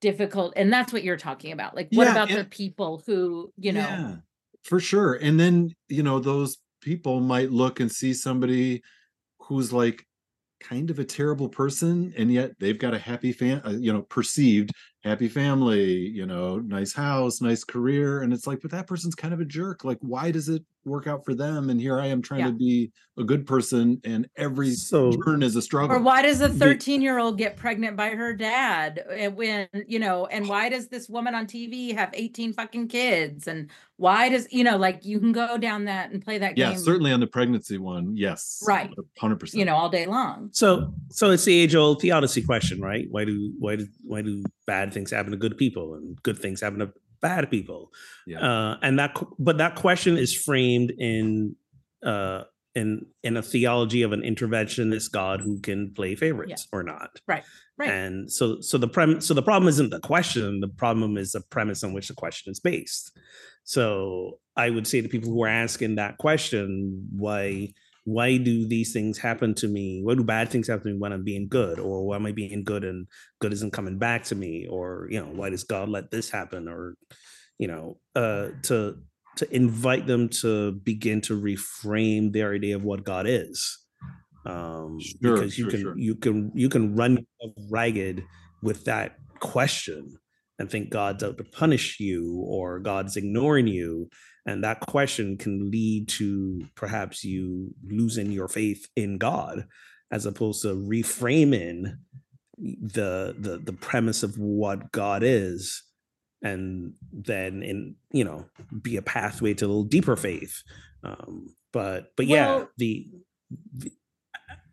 [0.00, 1.76] difficult and that's what you're talking about.
[1.76, 4.16] Like what Yeah, about the people who you know Yeah,
[4.64, 5.14] for sure.
[5.14, 8.82] And then, you know, those people might look and see somebody
[9.40, 10.06] who's like
[10.60, 14.02] kind of a terrible person, and yet they've got a happy fan uh, you know,
[14.02, 14.70] perceived
[15.04, 18.22] happy family, you know, nice house, nice career.
[18.22, 19.84] And it's like, but that person's kind of a jerk.
[19.84, 21.70] Like, why does it work out for them?
[21.70, 22.46] And here I am trying Yeah.
[22.46, 25.96] to be a good person, and every so turn is a struggle.
[25.96, 29.98] or why does a 13 year old get pregnant by her dad and when you
[29.98, 34.46] know and why does this woman on tv have 18 fucking kids and why does
[34.52, 36.66] you know like you can go down that and play that game?
[36.68, 38.16] yeah, game certainly on the pregnancy one.
[38.16, 38.62] Yes.
[38.66, 38.88] Right.
[39.20, 39.54] 100%.
[39.54, 43.24] you know all day long so so it's the age old theodicy question right why
[43.24, 46.80] do why do why do bad things happen to good people and good things happen
[46.80, 47.92] to bad people.
[48.26, 48.40] Yeah.
[48.40, 51.56] uh and that but that question is framed in
[52.04, 57.20] uh in in a theology of an interventionist god who can play favorites or not.
[57.76, 57.90] Right.
[57.90, 61.40] And so so the prem so the problem isn't the question the problem is the
[61.40, 63.16] premise on which the question is based.
[63.64, 67.72] So i would say to people who are asking that question why
[68.08, 70.00] why do these things happen to me?
[70.02, 71.78] Why do bad things happen to me when i'm being good?
[71.78, 73.06] Or why am i being good and
[73.38, 74.66] good isn't coming back to me?
[74.66, 76.68] Or you know why does god let this happen?
[76.68, 76.94] Or
[77.58, 78.96] you know uh to
[79.36, 83.78] to invite them to begin to reframe their idea of what god is.
[84.46, 85.98] Um Sure, because you sure, can sure.
[85.98, 87.26] you can you can run
[87.70, 88.24] ragged
[88.62, 90.16] with that question
[90.58, 94.08] and think god's out to punish you or god's ignoring you
[94.48, 99.66] and that question can lead to perhaps you losing your faith in god
[100.10, 101.82] as opposed to reframing
[102.58, 105.82] the the the premise of what god is
[106.42, 108.44] and then in you know
[108.82, 110.62] be a pathway to a little deeper faith.
[111.04, 113.06] Um but but yeah Well- the,
[113.76, 113.90] the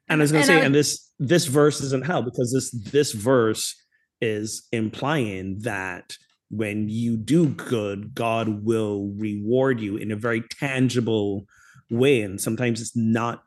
[0.10, 2.72] and i was gonna And say I- and this this verse isn't hell because this
[2.92, 3.76] this verse
[4.22, 6.16] is implying that
[6.50, 11.46] when you do good god will reward you in a very tangible
[11.90, 13.44] way and sometimes it's not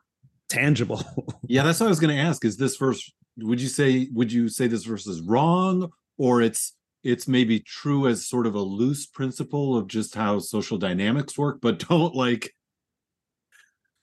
[0.49, 1.01] tangible
[1.47, 2.43] Yeah, that's what I was going to ask.
[2.45, 6.75] Is this verse would you say would you say this verse is wrong or it's
[7.03, 11.59] it's maybe true as sort of a loose principle of just how social dynamics work,
[11.61, 12.53] but don't like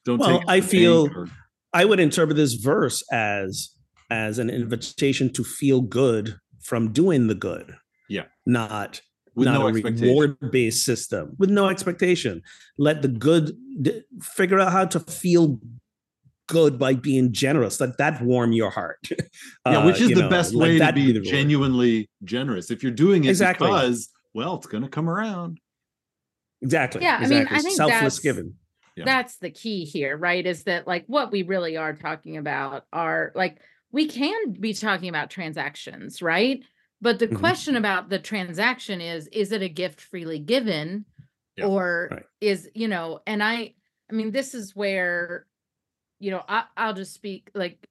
[0.05, 1.29] don't Well, I feel- or-
[1.73, 3.71] I would interpret this verse as
[4.11, 7.75] as an invitation to feel good from doing the good.
[8.09, 8.25] Yeah.
[8.45, 9.01] Not
[9.35, 12.43] with not no a reward based system with no expectation.
[12.79, 15.61] Let the good d- figure out how to feel
[16.49, 17.81] good by being generous.
[17.81, 19.01] Let that warm your heart.
[19.67, 22.71] Yeah, which Uh, is you the know, best way to that be genuinely generous.
[22.71, 23.67] If you're doing it Exactly.
[23.67, 25.59] because, well, it's going to come around.
[26.63, 27.03] Exactly.
[27.03, 27.61] Yeah, I mean, I exactly.
[27.63, 28.55] think selfless that's- giving.
[28.97, 29.05] Yeah.
[29.05, 30.47] that's the key here, right?
[30.47, 33.59] Is that like what we really are talking about are like
[33.93, 36.65] we can be talking about transactions, right?
[37.01, 37.39] But the Mhm.
[37.39, 41.05] question about the transaction is is it a gift freely given
[41.57, 42.27] Yeah, or right.
[42.41, 43.75] is, you know, and I
[44.11, 45.47] I mean this is where
[46.21, 47.89] you know, I I'll just speak like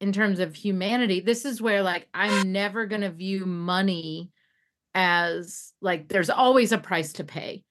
[0.00, 4.32] in terms of humanity, this is where like I'm never going to view money
[4.94, 7.64] as like there's always a price to pay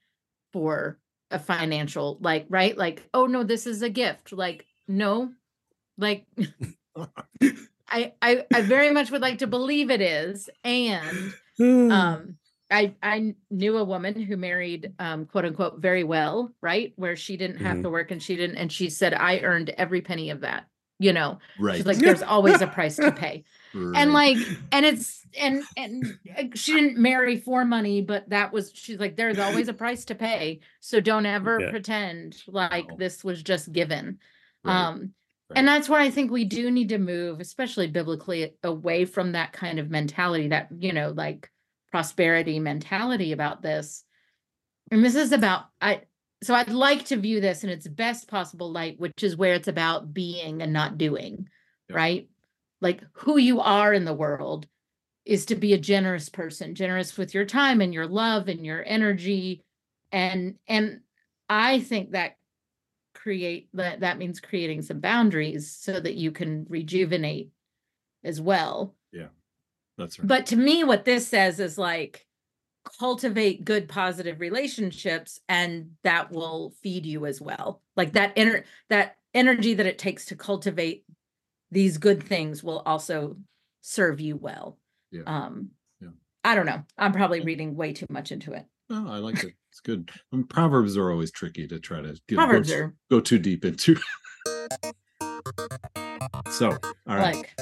[0.54, 1.00] for
[1.32, 5.34] a financial like right like oh no this is a gift like no
[5.98, 6.26] like
[7.90, 11.34] I, I i very much would like to believe it is and
[11.90, 12.36] um
[12.72, 17.38] i i knew a woman who married um quote unquote very well right where she
[17.38, 17.84] didn't have Mhm.
[17.84, 20.68] to work and she didn't and she said i earned every penny of that
[21.00, 21.76] you know Right.
[21.78, 23.44] she's like there's always a price to pay
[23.96, 24.38] and like
[24.72, 26.20] and it's and and
[26.56, 30.16] she didn't marry for money but that was she's like there's always a price to
[30.16, 31.70] pay so don't ever Yeah.
[31.70, 32.96] pretend like Wow.
[32.98, 34.20] this was just given
[34.64, 35.14] Right, um
[35.50, 35.58] right.
[35.58, 39.54] and that's where i think we do need to move especially biblically away from that
[39.54, 41.50] kind of mentality that you know like
[41.92, 44.04] prosperity mentality about this
[44.92, 46.02] and this is about i
[46.44, 49.68] so i'd like to view this in its best possible light which is where it's
[49.68, 51.48] about being and not doing
[51.90, 51.96] Yeah.
[51.96, 52.30] right
[52.82, 54.68] like who you are in the world
[55.26, 58.84] is to be a generous person generous with your time and your love and your
[58.86, 59.64] energy
[60.12, 61.02] and and
[61.50, 62.34] i think that
[63.30, 67.52] create that that means creating some boundaries so that you can rejuvenate
[68.24, 69.28] as well Yeah.
[70.00, 70.28] That's right.
[70.28, 72.26] but to me what this says is like
[72.98, 79.18] cultivate good positive relationships and that will feed you as well like that inner that
[79.36, 81.04] energy that it takes to cultivate
[81.70, 83.38] these good things will also
[83.82, 84.80] serve you well
[85.12, 85.22] Yeah.
[85.28, 85.70] um
[86.02, 86.10] Yeah.
[86.44, 89.54] i don't know i'm probably reading way too much into it Oh, I like it.
[89.80, 90.12] It's good.
[90.12, 93.40] I mean, proverbs are always tricky to try to you know, go, are go too
[93.40, 93.96] deep into.
[96.50, 96.72] so,
[97.08, 97.36] all right.
[97.38, 97.54] like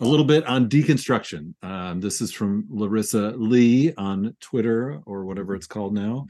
[0.00, 1.54] a little bit on deconstruction.
[1.64, 6.28] Um, this is from Larissa Lee on Twitter or whatever it's called now.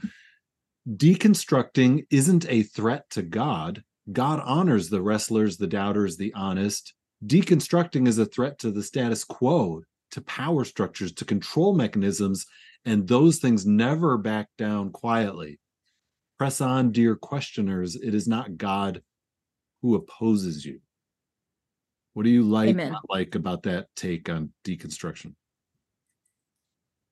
[0.89, 3.83] Deconstructing isn't a threat to God.
[4.11, 6.95] God honors the wrestlers, the doubters, the honest.
[7.23, 12.47] Deconstructing is a threat to the status quo, to power structures, to control mechanisms,
[12.85, 15.59] and those things never back down quietly.
[16.37, 17.95] Press on, dear questioners.
[17.95, 19.01] It is not God
[19.81, 20.79] who opposes you.
[22.13, 25.35] What do you like not like about that take on deconstruction?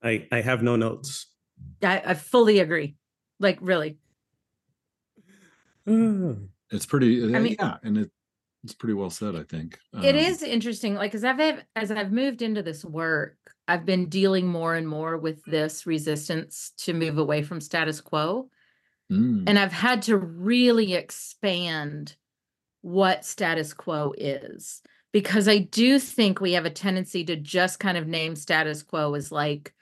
[0.03, 1.27] I, I have no notes.
[1.83, 2.95] I, I fully agree
[3.39, 3.97] like really
[6.71, 8.11] It's pretty, I mean- yeah, and it,
[8.63, 9.79] it's pretty well said, I think.
[9.93, 14.07] it Um, is interesting like as i've as i've moved into this work i've been
[14.09, 18.49] dealing more and more with this resistance to move away from status quo
[19.11, 22.15] mm, and i've had to really expand
[22.81, 27.97] what status quo is because i do think we have a tendency to just kind
[27.97, 29.73] of name status quo as like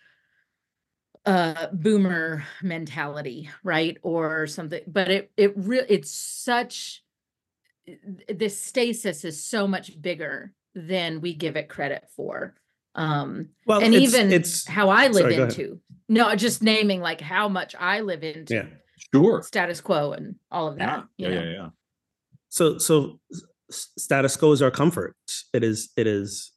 [1.25, 7.03] uh boomer mentality right or something but it it really it's such
[8.27, 12.53] this stasis is so much bigger than we give it credit for
[12.95, 17.21] um Well, and it's- even it's how i live sorry, into no just naming like
[17.21, 18.65] how much i live into yeah.
[19.13, 19.41] sure.
[19.43, 21.51] status quo and all of that yeah, you yeah, know?
[21.51, 21.69] yeah.
[22.49, 23.19] so so
[23.59, 25.15] status quo is our comfort
[25.53, 26.51] it is it is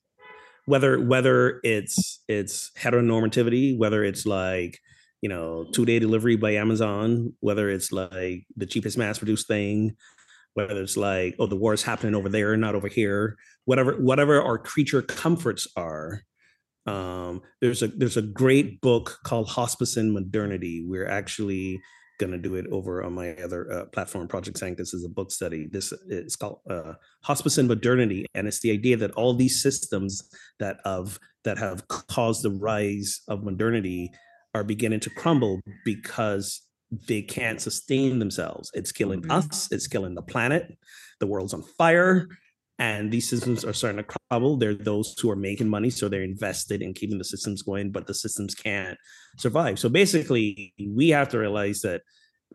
[0.66, 4.78] whether whether it's it's heteronormativity whether it's like
[5.20, 9.96] you know two day delivery by amazon whether it's like the cheapest mass produced thing
[10.54, 14.42] whether it's like oh the war is happening over there not over here whatever whatever
[14.42, 16.22] our creature comforts are
[16.86, 20.82] um there's a there's a great book called Hospicing Modernity.
[20.86, 21.80] We're actually
[22.18, 25.32] going to do it over on my other uh, platform project sanctus is a book
[25.32, 25.68] study.
[25.70, 26.94] This is called uh,
[27.26, 32.42] Hospicing Modernity and it's the idea that all these systems that of that have caused
[32.42, 34.10] the rise of modernity
[34.54, 36.62] are beginning to crumble because
[37.06, 39.30] they can't sustain themselves it's killing Mhm.
[39.30, 40.76] us it's killing the planet
[41.20, 42.28] the world's on fire
[42.80, 44.56] and these systems are starting to crumble.
[44.56, 48.06] They're those who are making money, so they're invested in keeping the systems going, but
[48.06, 48.96] the systems can't
[49.36, 49.78] survive.
[49.78, 52.00] So basically, we have to realize that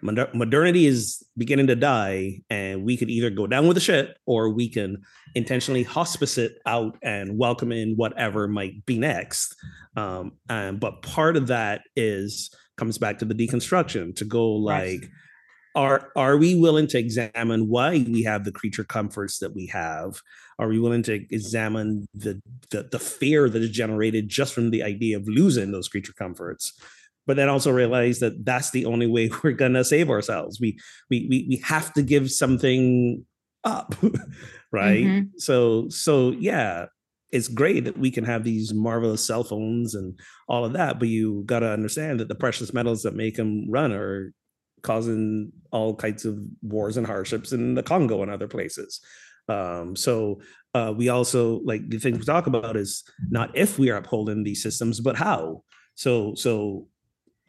[0.02, 4.50] modernity is beginning to die, and we could either go down with the shit or
[4.50, 5.04] we can
[5.36, 9.56] intentionally hospice it out and welcome in whatever might be next.
[9.96, 15.02] Um, and but part of that is comes back to the deconstruction to go Right.
[15.02, 15.10] like
[15.76, 20.22] are are we willing to examine why we have the creature comforts that we have?
[20.58, 24.84] Are we willing to examine the the, the fear that is generated just from the
[24.84, 26.72] idea of losing those creature comforts?
[27.28, 30.62] But then also realize that that's the only way we're gonna save ourselves.
[30.62, 33.26] We we we, we have to give something
[33.66, 33.96] up
[34.72, 35.04] right?
[35.06, 35.30] Mhm.
[35.38, 36.86] so so yeah
[37.32, 41.08] it's great that we can have these marvelous cell phones and all of that but
[41.08, 44.34] you got to understand that the precious metals that make them run are
[44.86, 49.02] causing all kinds of wars and hardships in the Congo and other places.
[49.50, 50.42] Um, so
[50.76, 54.44] uh, we also like the thing we talk about is not if we are upholding
[54.44, 55.64] these systems, but how.
[55.96, 56.88] So so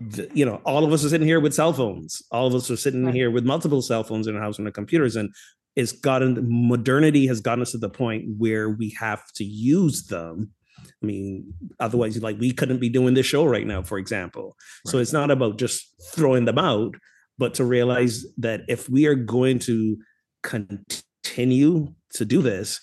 [0.01, 2.23] the, you know, all of us are sitting here with cell phones.
[2.31, 3.15] All of us are sitting Right.
[3.15, 5.31] here with multiple cell phones in our house and our computers, and
[5.77, 10.51] it's gotten modernity has gotten us to the point where we have to use them.
[10.81, 14.57] I mean, otherwise, like we couldn't be doing this show right now, for example.
[14.87, 16.97] So it's not about just throwing them out,
[17.39, 19.99] but to realize that if we are going to
[20.43, 22.81] continue to do this,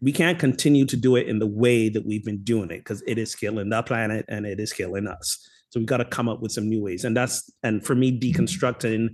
[0.00, 3.02] we can't continue to do it in the way that we've been doing it because
[3.06, 5.38] it is killing the planet and it is killing us.
[5.70, 7.04] So we've got to come up with some new ways.
[7.04, 8.40] And that's and for me, mm-hmm.
[8.40, 9.08] deconstructing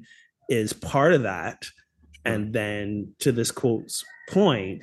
[0.49, 1.65] is part of that.
[2.25, 4.83] And then to this quote's point,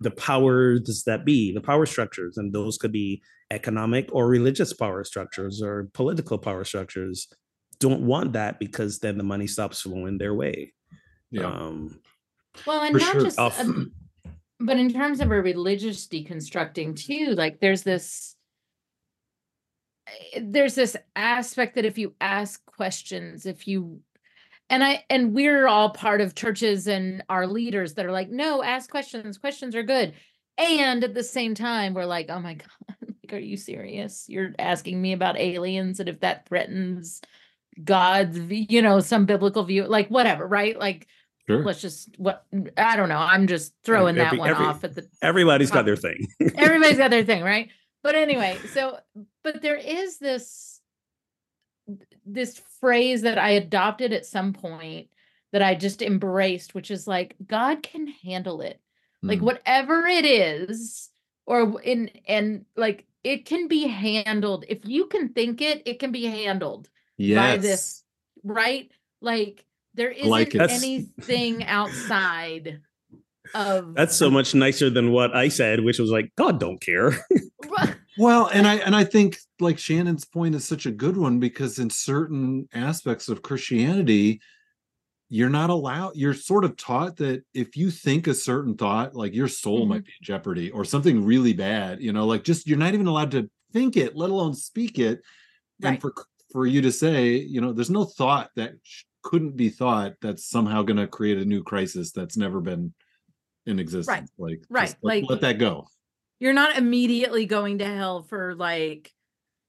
[0.00, 5.04] the powers that be, the power structures, and those could be economic or religious power
[5.04, 7.28] structures or political power structures,
[7.80, 10.72] don't want that because then the money stops flowing their way.
[11.30, 11.46] Yeah.
[11.46, 12.00] Um,
[12.66, 13.22] Well, and not sure.
[13.22, 13.92] just, Off- um,
[14.60, 18.34] but in terms of a religious deconstructing too, like there's this,
[20.32, 24.00] eh, there's this aspect that if you ask questions, if you,
[24.70, 28.62] and I, and we're all part of churches and our leaders that are like, no,
[28.62, 29.38] ask questions.
[29.38, 30.12] Questions are good.
[30.56, 32.68] And at the same time, we're like, oh my God,
[33.00, 34.26] like, are you serious?
[34.28, 37.20] You're asking me about aliens and if that threatens
[37.82, 40.78] God's, you know, some biblical view, like whatever, right?
[40.78, 41.06] Like,
[41.48, 41.64] Sure.
[41.64, 42.44] let's just what
[42.76, 43.16] I don't know.
[43.16, 46.26] I'm just throwing that one every- off at the everybody's got Um, their thing.
[46.56, 47.70] everybody's got their thing, right?
[48.02, 48.98] But anyway, so
[49.42, 50.77] but there is this
[52.26, 55.08] this phrase that I adopted at some point
[55.52, 58.80] that I just embraced, which is like God can handle it.
[59.22, 59.44] Like Mm.
[59.44, 61.10] whatever it is,
[61.46, 64.64] or in and like it can be handled.
[64.68, 67.24] If you can think it, it can be handled by
[67.54, 67.62] Yes.
[67.62, 68.04] this,
[68.44, 68.90] right?
[69.20, 72.80] Like there isn't like anything outside
[73.54, 77.12] of That's so much nicer than what I said, which was like, God don't care.
[78.18, 81.78] Well, and I and I think like Shannon's point is such a good one because
[81.78, 84.40] in certain aspects of Christianity,
[85.28, 89.34] you're not allowed, you're sort of taught that if you think a certain thought, like
[89.34, 90.06] your soul might mm-hmm.
[90.06, 93.30] be in jeopardy or something really bad, you know, like just you're not even allowed
[93.30, 95.22] to think it, let alone speak it.
[95.82, 96.12] And for
[96.50, 100.48] for you to say, you know, there's no thought that sh- couldn't be thought that's
[100.48, 102.92] somehow going to create a new crisis that's never been
[103.66, 104.30] in existence.
[104.38, 105.86] Like, right, just let- like- let that go.
[106.40, 109.12] You're not immediately going to hell for like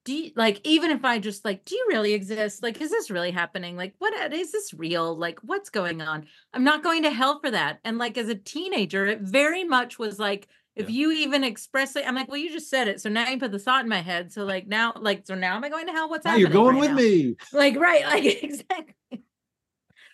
[0.05, 2.63] do you like even if i just like do you really exist?
[2.63, 3.75] Like is this really happening?
[3.75, 5.15] Like what uh, this real?
[5.15, 6.25] Like what's going on?
[6.53, 7.79] I'm not going to hell for that.
[7.84, 10.95] And like as a teenager it very much was like if Yeah.
[10.95, 13.51] you even express it i'm like well you just said it so now you put
[13.51, 15.91] the thought in my head so like now like so now am i going to
[15.91, 16.10] hell?
[16.10, 16.95] What's Now happening you're going right with now?
[16.95, 17.36] me.
[17.51, 19.23] like right like exactly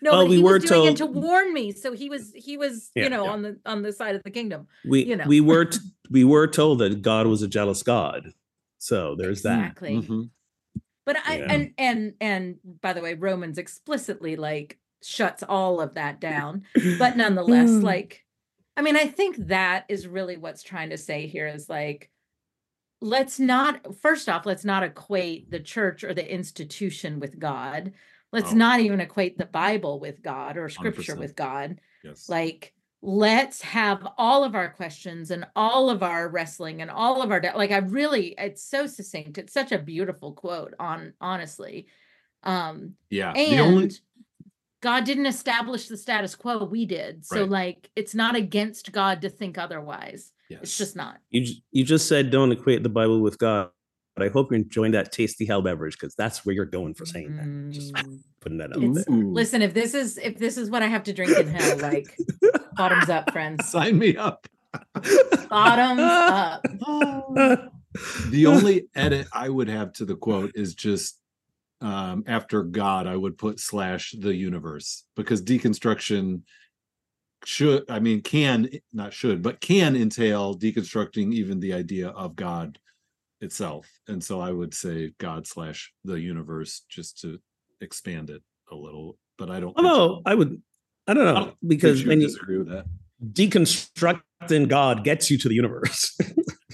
[0.01, 2.31] no Well, but we he were was doing it to warn me so he was
[2.35, 3.31] he was Yeah, you know yeah.
[3.31, 5.25] on the on the side of the kingdom We You know.
[5.27, 5.79] we were t-
[6.09, 8.33] we were told that God was a jealous God.
[8.77, 9.59] So there's that.
[9.59, 10.29] exactly Mhm.
[11.05, 11.47] But I Yeah.
[11.53, 16.63] and and and by the way, Romans explicitly like shuts all of that down.
[16.99, 17.83] But nonetheless, Mm.
[17.83, 18.25] like
[18.77, 22.09] I mean, I think that is really what's trying to say here is like
[23.01, 27.93] let's not first off, let's not equate the church or the institution with God.
[28.35, 28.55] Let's Oh.
[28.55, 31.19] not even equate the Bible with God or scripture 100%.
[31.19, 31.79] with God.
[32.03, 32.29] Yes.
[32.29, 37.29] Like let's have all of our questions and all of our wrestling and all of
[37.29, 37.55] our doubt.
[37.55, 41.85] like i really it's so succinct it's such a beautiful quote on honestly
[42.41, 43.31] um yeah.
[43.35, 43.91] and the only
[44.81, 47.49] god didn't establish the status quo we did so Right.
[47.49, 52.31] like it's not against god to think otherwise it's just not You you just said
[52.31, 53.69] don't equate the Bible with God.
[54.15, 57.05] But I hope you're enjoying that tasty hell beverage because that's where you're going for
[57.05, 57.73] saying that.
[57.73, 58.19] Just Mm.
[58.39, 59.15] putting that out It's- there.
[59.17, 62.15] Listen if this is if this is what i have to drink in hell like
[62.77, 64.47] bottoms up friends Sign me up.
[65.49, 66.65] Bottoms up.
[68.29, 71.19] the only edit I would have to the quote is just
[71.81, 76.41] um, after God, I would put slash the universe because deconstruction
[77.43, 82.79] should, I mean, can not should, but can entail deconstructing even the idea of God
[83.41, 83.87] itself.
[84.07, 87.39] And so I would say God slash the universe just to
[87.81, 89.17] expand it a little.
[89.37, 89.75] But I don't.
[89.77, 90.61] Although I would,
[91.07, 92.85] I don't I know, don't because you when you disagree with that.
[93.33, 96.17] deconstructing God gets you to the universe.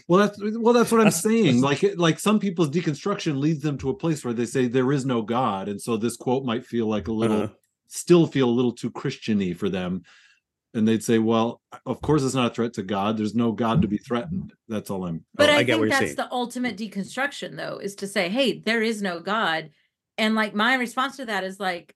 [0.07, 1.61] Well, that's well, that's what I'm saying.
[1.61, 5.05] Like, like some people's deconstruction leads them to a place where they say there is
[5.05, 7.53] no God, and so this quote might feel like a little, Uh-huh.
[7.87, 10.01] still feel a little too Christiany for them,
[10.73, 13.17] and they'd say, "Well, of course it's not a threat to God.
[13.17, 15.25] There's no God to be threatened." That's all I'm.
[15.35, 16.15] But Oh, I, I get what think you're that's saying.
[16.29, 19.71] the ultimate deconstruction, though, is to say, hey, there is no God.
[20.17, 21.95] And like my response to that is like,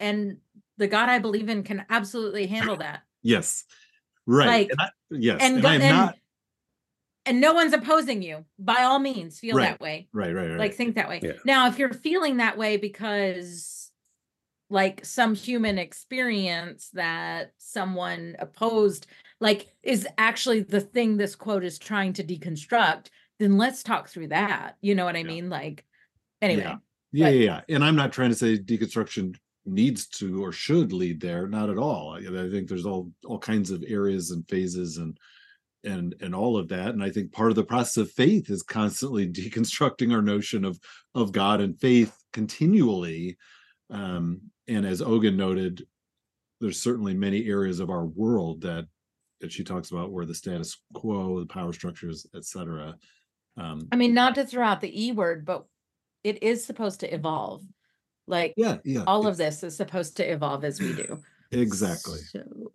[0.00, 0.38] and
[0.78, 3.02] the God I believe in can absolutely handle that.
[3.22, 3.64] Yes,
[4.26, 4.46] right.
[4.46, 6.14] Like- and I, yes, and and, go- I'm and- not.
[7.24, 8.44] And no one's opposing you.
[8.58, 10.08] By all means, feel Right, that way.
[10.12, 10.58] Right, right, right.
[10.58, 11.20] Like think that way.
[11.22, 11.34] Yeah.
[11.44, 13.81] Now, if you're feeling that way because
[14.72, 19.06] like some human experience that someone opposed
[19.38, 23.08] like is actually the thing this quote is trying to deconstruct,
[23.38, 24.76] then let's talk through that.
[24.80, 25.24] You know what I Yeah.
[25.24, 25.50] mean?
[25.50, 25.84] Like
[26.40, 26.62] anyway.
[26.62, 26.76] Yeah.
[27.12, 27.60] yeah, but- yeah, yeah.
[27.76, 31.46] And I'm not trying to say deconstruction needs to or should lead there.
[31.46, 32.14] Not at all.
[32.14, 35.18] I, I think there's all all kinds of areas and phases and
[35.84, 36.90] and and all of that.
[36.94, 40.80] And I think part of the process of faith is constantly deconstructing our notion of
[41.14, 43.36] of God and faith continually.
[43.90, 45.86] Um, and as Ogun noted,
[46.60, 48.86] there's certainly many areas of our world that
[49.40, 52.96] that she talks about where the status quo, the power structures, etc.
[53.56, 55.66] Um, I mean, not to throw out the E word, but
[56.22, 57.62] it is supposed to evolve.
[58.28, 59.02] Like yeah, yeah.
[59.06, 61.20] all of this is supposed to evolve as we do.
[61.50, 62.18] exactly.
[62.18, 62.72] So,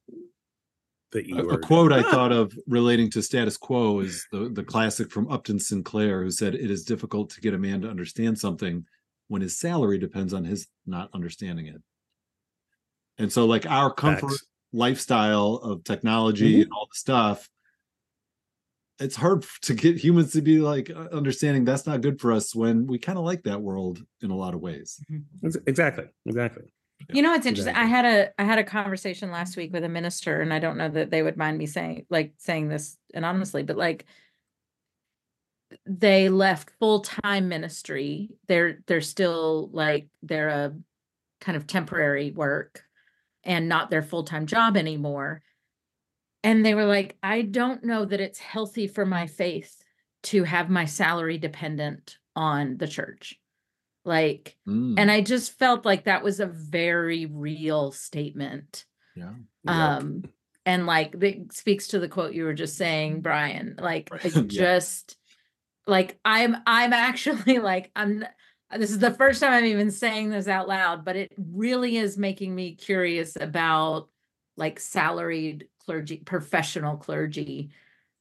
[1.14, 1.64] the E A, a word.
[1.64, 5.60] A, quote I thought of relating to status quo is the, the classic from Upton
[5.60, 8.86] Sinclair, who said, It is difficult to get a man to understand something
[9.28, 11.82] when his salary depends on his not understanding it.
[13.18, 14.46] And so, like, our comfort Facts.
[14.74, 16.64] lifestyle of technology Mhm.
[16.64, 17.50] and all the stuff,
[19.00, 22.88] it's hard to get humans to be like understanding that's not good for us when
[22.88, 25.00] we kind of like that world in a lot of ways.
[25.68, 26.06] Exactly.
[26.26, 26.64] Exactly.
[27.14, 27.76] you know, it's interesting.
[27.76, 30.78] I had a I had a conversation last week with a minister, and I don't
[30.78, 34.06] know that they would mind me saying like saying this anonymously, but like
[35.86, 38.30] they left full time ministry.
[38.48, 40.74] They're they're still like they're a
[41.42, 42.84] kind of temporary work
[43.44, 45.42] and not their full time job anymore.
[46.44, 49.76] And they were like, I don't know that it's healthy for my faith
[50.24, 53.40] to have my salary dependent on the church.
[54.06, 58.86] Like, Mm, and I just felt like that was a very real statement.
[59.16, 59.34] yeah.
[59.68, 60.24] Um,
[60.66, 63.76] and like that speaks to the quote you were just saying, Bryan.
[63.80, 64.22] Like, Right.
[64.48, 65.17] Just
[65.88, 68.24] like I'm I'm actually like I'm
[68.78, 72.18] this is the first time I'm even saying this out loud, but it really is
[72.18, 74.10] making me curious about
[74.58, 77.70] like salaried clergy, professional clergy.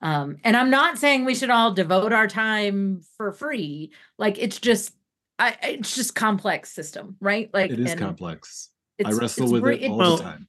[0.03, 3.91] Um, and I'm not saying we should all devote our time for free.
[4.19, 4.95] Like it's just
[5.39, 7.51] I it's just complex system, right?
[7.53, 8.71] Like It is complex.
[9.05, 10.49] I wrestle with br- it all Well, the time.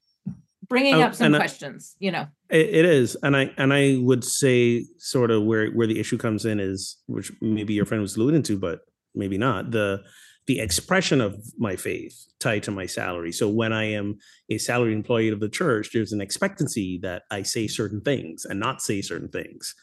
[0.70, 2.28] bringing Oh, up some and I- questions, you know.
[2.49, 6.17] It, it is, and I and I would say sort of where where the issue
[6.17, 8.79] comes in is, which maybe your friend was alluding to, but
[9.13, 10.03] maybe not the
[10.47, 13.33] the expression of my faith tied to my salary.
[13.33, 14.17] So when I am
[14.49, 18.57] a salaried employee of the church, there's an expectancy that I say certain things and
[18.57, 19.75] not say certain things,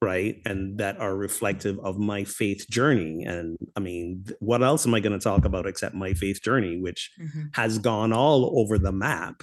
[0.00, 0.36] right?
[0.46, 3.24] And that are reflective of my faith journey.
[3.24, 6.80] And I mean, what else am I going to talk about except my faith journey,
[6.80, 7.46] which mm-hmm.
[7.54, 9.42] has gone all over the map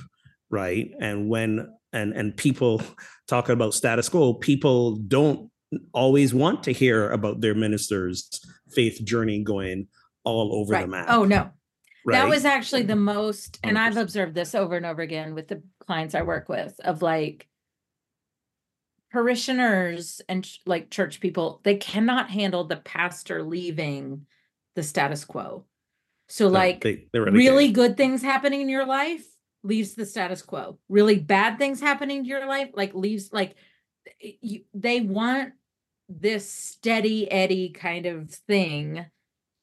[0.52, 2.82] right and when and and people
[3.28, 5.50] talking about status quo people don't
[5.94, 8.42] always want to hear about their minister's
[8.74, 9.88] faith journey going
[10.24, 10.82] all over right.
[10.82, 11.52] the map Oh no.
[12.06, 15.48] right That was actually the most, and I've observed this over and over again with
[15.48, 17.48] the clients I work with of like
[19.12, 24.26] parishioners and like church people, they cannot handle the pastor leaving
[24.76, 25.66] the status quo.
[26.30, 29.26] So No, like they, they really really good things happening in your life
[29.64, 30.80] leaves the status quo.
[30.90, 33.56] Really bad things happening to your life like leaves like
[34.20, 35.54] you, they want
[36.10, 39.06] this steady eddy kind of thing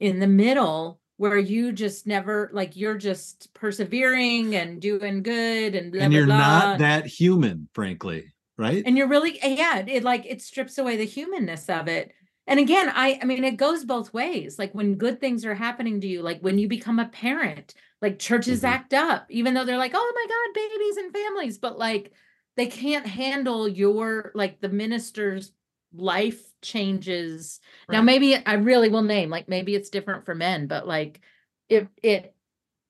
[0.00, 5.92] in the middle where you just never like you're just persevering and doing good and
[5.92, 6.38] blah, and you're blah.
[6.38, 8.82] not that human, frankly, right?
[8.86, 12.12] and you're really eh, yeah it like it strips away the humanness of it
[12.46, 16.00] and again i i mean it goes both ways like when good things are happening
[16.00, 18.68] to you like when you become a parent like churches Mhm.
[18.68, 22.12] act up even though they're like oh my god babies and families but like
[22.56, 25.52] they can't handle your like the minister's
[25.94, 27.60] life changes.
[27.90, 31.20] Now maybe I really will name like maybe it's different for men, but like
[31.68, 32.34] it it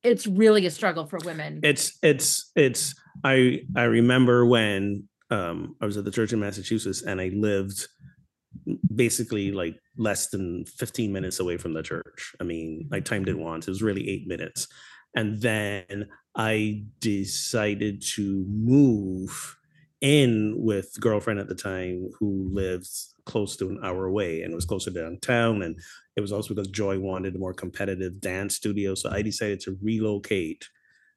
[0.02, 1.60] it's really a struggle for women.
[1.62, 2.94] it's it's it's
[3.24, 7.88] i i remember when um i was at the church in massachusetts and i lived
[8.94, 13.36] basically like less than 15 minutes away from the church i mean i timed it
[13.38, 14.68] once it was really eight minutes
[15.14, 19.56] and then i decided to move
[20.00, 24.64] in with girlfriend at the time who lives close to an hour away and was
[24.64, 25.78] closer downtown and
[26.16, 29.76] it was also because joy wanted a more competitive dance studio so i decided to
[29.82, 30.68] relocate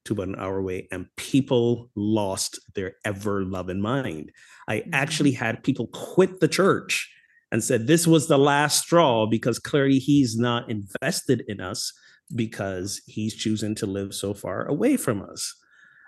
[0.03, 4.31] to about an hour away and people lost their ever loving mind
[4.67, 4.89] i Mhm.
[4.93, 7.09] actually had people quit the church
[7.51, 11.93] and said this was the last straw because clearly he's not invested in us
[12.31, 15.55] because he's choosing to live so far away from us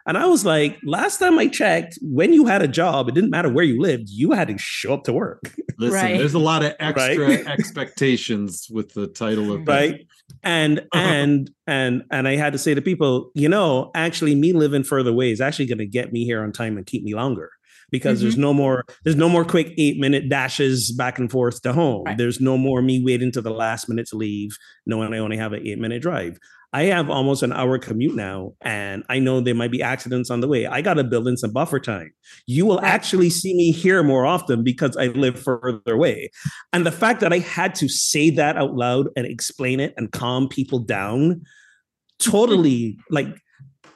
[0.06, 3.30] and I was like, last time I checked, when you had a job, it didn't
[3.30, 5.44] matter where you lived, you had to show up to work.
[5.80, 6.18] Listen, Right.
[6.18, 7.48] there's a lot of extra Right.
[7.48, 10.06] expectations with the title of Right.
[10.44, 14.84] And and and and I had to say to people, you know, actually me living
[14.84, 17.50] further away is actually going to get me here on time and keep me longer
[17.94, 18.42] because there's mm-hmm.
[18.42, 22.04] no more there's no more quick 8 minute dashes back and forth to home.
[22.06, 22.18] Right.
[22.18, 25.54] There's no more me waiting to the last minute to leave knowing I only have
[25.54, 26.40] an 8 minute drive.
[26.74, 30.42] I have almost an hour commute now and I know there might be accidents on
[30.42, 30.66] the way.
[30.66, 32.12] I got to build in some buffer time.
[32.48, 36.32] You will actually see me here more often because I live further away.
[36.74, 40.12] And the fact that I had to say that out loud and explain it and
[40.12, 42.32] calm people down, mm-hmm.
[42.32, 43.28] totally like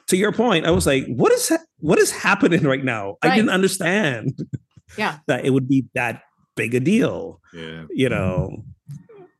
[0.06, 3.16] to your point, I was like, what is ha- what is happening right now?
[3.22, 4.38] I didn't understand
[4.96, 5.18] Yeah.
[5.26, 6.22] that it would be that
[6.56, 7.84] big a deal, Yeah.
[7.90, 8.64] you know.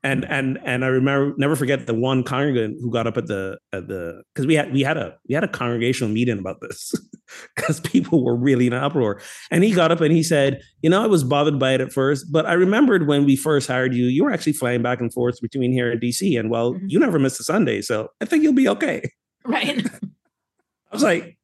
[0.04, 3.58] And and and I remember never forget the one congregant who got up at the
[3.72, 6.94] at the because we had we had a we had a congregational meeting about this
[7.56, 9.20] because people were really in an uproar.
[9.50, 11.92] And he got up and he said, You know, I was bothered by it at
[11.92, 15.12] first, but I remembered when we first hired you, you were actually flying back and
[15.12, 16.38] forth between here and DC.
[16.38, 16.84] And well, Mhm.
[16.86, 17.80] you never missed a Sunday.
[17.82, 19.10] So I think you'll be okay.
[19.44, 19.84] Right.
[20.90, 21.36] I was like,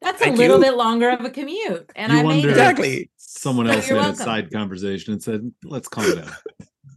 [0.00, 0.64] That's a little you.
[0.64, 1.90] bit longer of a commute.
[1.94, 2.52] And You I made wonder- it.
[2.52, 3.10] Exactly.
[3.16, 6.30] Someone else you're had a side conversation and said, let's calm down.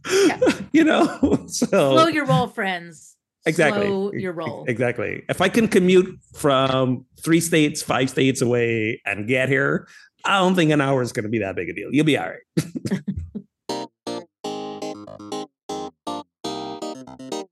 [0.72, 3.16] you know, so Slow your roll, friends.
[3.46, 3.86] Exactly.
[3.86, 4.64] Slow your roll.
[4.66, 5.22] Exactly.
[5.28, 9.88] If I can commute from three states, five states away and get here,
[10.24, 11.88] I don't think an hour is going to be that big a deal.
[11.92, 12.40] You'll be all right.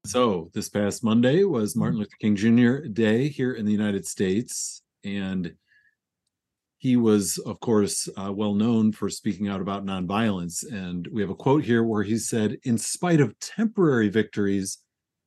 [0.08, 2.00] So this past Monday was Martin mm-hmm.
[2.00, 2.88] Luther King Jr.
[2.88, 5.54] Day here in the United States, and
[6.78, 10.64] he was, of course, uh, well known for speaking out about nonviolence.
[10.70, 14.78] And we have a quote here where he said, "In spite of temporary victories,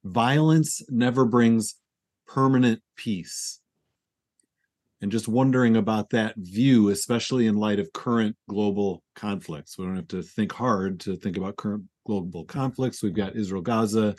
[0.04, 1.76] violence never brings
[2.26, 3.60] permanent peace."
[5.02, 9.78] And just wondering about that view, especially in light of current global conflicts.
[9.78, 13.02] We don't have to think hard to think about current global conflicts.
[13.02, 14.16] We've got Israel, Gaza,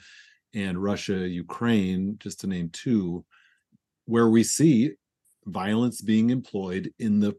[0.54, 3.24] and Russia, Ukraine, just to name two,
[4.04, 4.92] where we see
[5.46, 7.34] violence being employed in the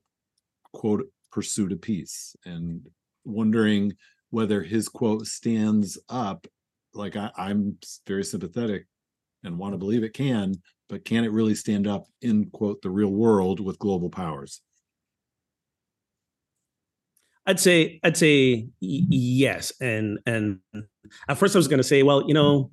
[0.74, 2.36] quote pursuit of peace.
[2.46, 2.82] And
[3.26, 3.94] wondering
[4.30, 6.48] whether his quote stands up.
[6.94, 7.78] Like I, I'm
[8.08, 8.86] very sympathetic
[9.44, 10.56] and want to believe it can,
[10.90, 14.62] but can it really stand up in quote the real world with global powers?
[17.46, 20.60] I'd say I'd say yes, and and
[21.28, 22.72] at first I was going to say, well, you know,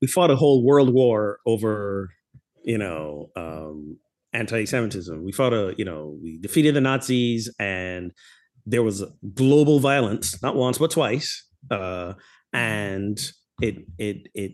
[0.00, 2.10] we fought a whole world war over,
[2.64, 3.98] you know, um,
[4.32, 5.24] anti-Semitism.
[5.24, 8.12] We fought a, you know, we defeated the Nazis, and
[8.66, 9.04] there was
[9.34, 12.14] global violence, not once but twice, uh,
[12.52, 13.20] and
[13.60, 14.52] it it it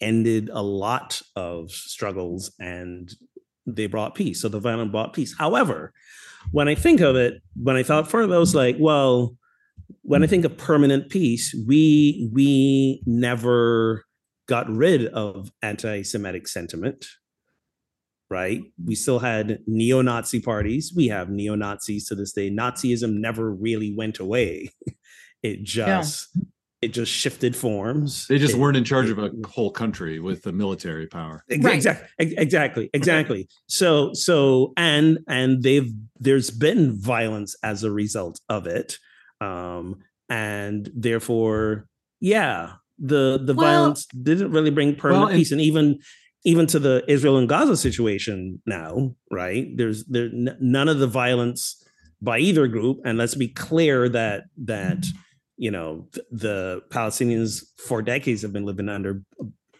[0.00, 3.12] ended a lot of struggles, and
[3.66, 4.40] they brought peace.
[4.40, 5.34] So the violence brought peace.
[5.36, 5.92] However
[6.52, 9.36] when I think of it, when I thought further, I was like, well,
[10.02, 14.04] when I think of permanent peace, we we never
[14.46, 17.06] got rid of anti-Semitic sentiment,
[18.30, 18.62] right?
[18.84, 20.92] We still had neo-Nazi parties.
[20.94, 22.50] We have neo-Nazis to this day.
[22.50, 24.70] Nazism never really went away.
[25.42, 26.36] It just
[26.82, 28.26] it just shifted forms.
[28.26, 31.44] They just It- weren't in charge of a whole country with the military power.
[31.48, 31.74] Ex- Right.
[31.76, 32.08] Exactly.
[32.36, 32.90] Exactly.
[32.92, 33.48] Exactly.
[33.68, 38.98] So so and and they've there's been violence as a result of it.
[39.40, 39.98] Um
[40.28, 41.86] and therefore
[42.20, 46.00] yeah, the the Well- violence didn't really bring permanent and- peace and even
[46.46, 49.76] even to the Israel and Gaza situation now, right?
[49.76, 51.84] There's there n- none of the violence
[52.22, 55.04] by either group and let's be clear that that
[55.56, 59.22] you know th- the Palestinians for decades have been living under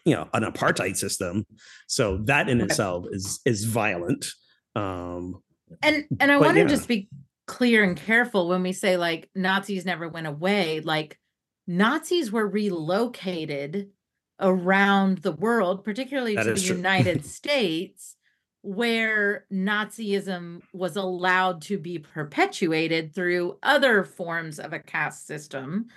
[0.05, 1.45] you know an apartheid system
[1.87, 4.27] so that in itself is is violent
[4.75, 5.41] um
[5.81, 6.67] And and I want to yeah.
[6.67, 7.09] just be
[7.45, 10.81] clear and careful when we say like Nazis never went away.
[10.81, 11.17] Like
[11.65, 13.89] Nazis were relocated
[14.39, 16.75] around the world, particularly That to the true.
[16.75, 18.15] United States,
[18.61, 25.87] where Nazism was allowed to be perpetuated through other forms of a caste system.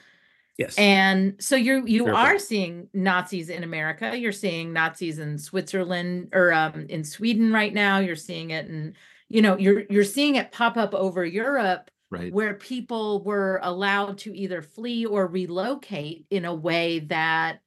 [0.58, 0.76] Yes.
[0.78, 2.40] And so you're you Fair are point.
[2.42, 4.16] seeing Nazis in America.
[4.16, 7.98] You're seeing Nazis in Switzerland or um, in Sweden right now.
[7.98, 8.94] You're seeing it and
[9.28, 12.32] you know you're you're seeing it pop up over Europe Right.
[12.32, 17.60] where people were allowed to either flee or relocate in a way that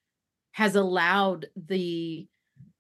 [0.53, 2.27] has allowed the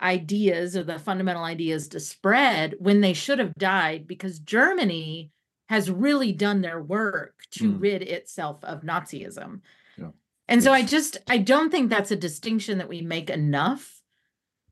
[0.01, 5.31] ideas or the fundamental ideas to spread when they should have died because Germany
[5.69, 7.81] has really done their work to Mm.
[7.81, 9.61] rid itself of Nazism.
[9.97, 10.09] Yeah.
[10.47, 14.01] And so I just I don't think that's a distinction that we make enough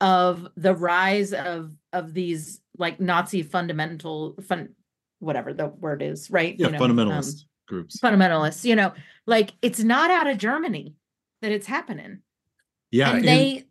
[0.01, 4.69] of the rise of of these like Nazi fundamental fun
[5.19, 6.55] whatever the word is, right?
[6.57, 7.99] Yeah, You know, um, fundamentalist groups.
[7.99, 8.93] fundamentalists, you know,
[9.27, 10.95] like it's not out of Germany
[11.41, 12.19] that it's happening.
[12.91, 13.15] Yeah.
[13.15, 13.65] and they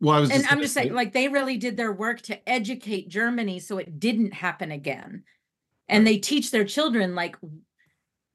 [0.00, 2.48] well, I was and just I'm just saying, like they really did their work to
[2.48, 5.24] educate Germany so it didn't happen again.
[5.88, 7.36] And they teach their children, like,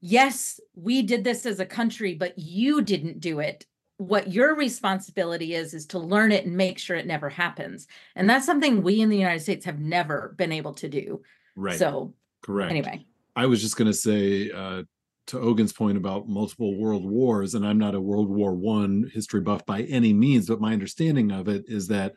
[0.00, 3.66] yes, we did this as a country, but you didn't do it.
[3.96, 7.88] What your responsibility is, is to learn it and make sure it never happens.
[8.14, 11.22] And that's something we in the United States have never been able to do.
[11.56, 11.78] right.
[11.78, 12.12] So,
[12.42, 12.70] correct.
[12.70, 14.82] anyway, I was just going to say uh,
[15.28, 19.40] to Ogun's point about multiple world wars, and I'm not a World War One history
[19.40, 22.14] buff by any means, but my understanding of it is that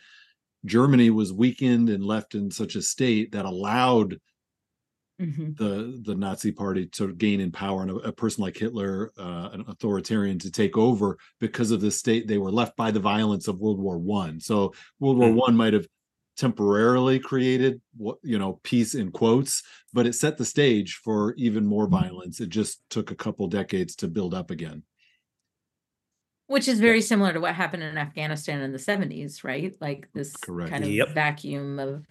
[0.66, 4.20] Germany was weakened and left in such a state that allowed
[5.20, 9.12] mhm, the the Nazi Party to gain in power, and a, a person like Hitler,
[9.18, 13.00] uh, an authoritarian, to take over because of the state they were left by the
[13.00, 14.40] violence of World War One.
[14.40, 15.36] So World War Mm.
[15.36, 15.88] One might have
[16.40, 19.62] temporarily created what you know peace in quotes,
[19.94, 22.40] but it set the stage for even more violence.
[22.40, 24.84] It just took a couple decades to build up again.
[26.48, 29.76] which is very similar to what happened in Afghanistan in the 70s, right?
[29.80, 30.72] Like this Correct.
[30.72, 31.10] kind of Yep.
[31.14, 32.06] vacuum of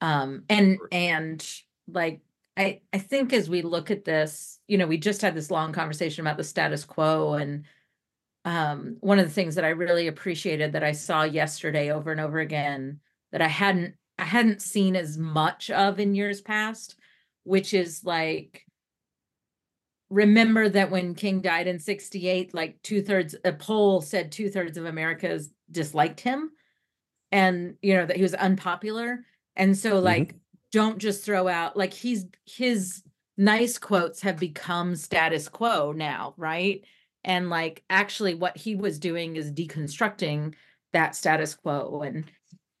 [0.00, 1.46] um and and
[1.86, 2.20] like
[2.56, 5.72] I I think as we look at this, you know, we just had this long
[5.72, 7.64] conversation about the status quo and
[8.44, 12.20] um one of the things that I really appreciated that I saw yesterday over and
[12.20, 13.00] over again
[13.32, 16.96] that I hadn't I hadn't seen as much of in years past,
[17.44, 18.64] which is like
[20.10, 24.78] remember that when King died in 68, like two thirds, a poll said two thirds
[24.78, 26.50] of Americans disliked him
[27.30, 29.24] and, you know, that he was unpopular.
[29.56, 30.04] And so, mm-hmm.
[30.04, 30.34] like,
[30.72, 33.02] don't just throw out, like, he's, his
[33.36, 36.84] nice quotes have become status quo now, right?
[37.24, 40.54] And, like, actually, what he was doing is deconstructing
[40.92, 42.02] that status quo.
[42.02, 42.30] And,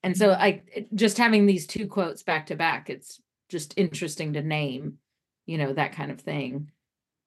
[0.02, 0.62] and so, I
[0.94, 4.98] just having these two quotes back to back, it's just interesting to name,
[5.46, 6.70] you know, that kind of thing.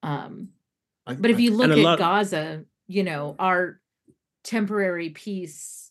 [0.02, 0.50] Um,
[1.06, 3.80] I- but if you look at lot- Gaza, you know, our
[4.44, 5.90] temporary peace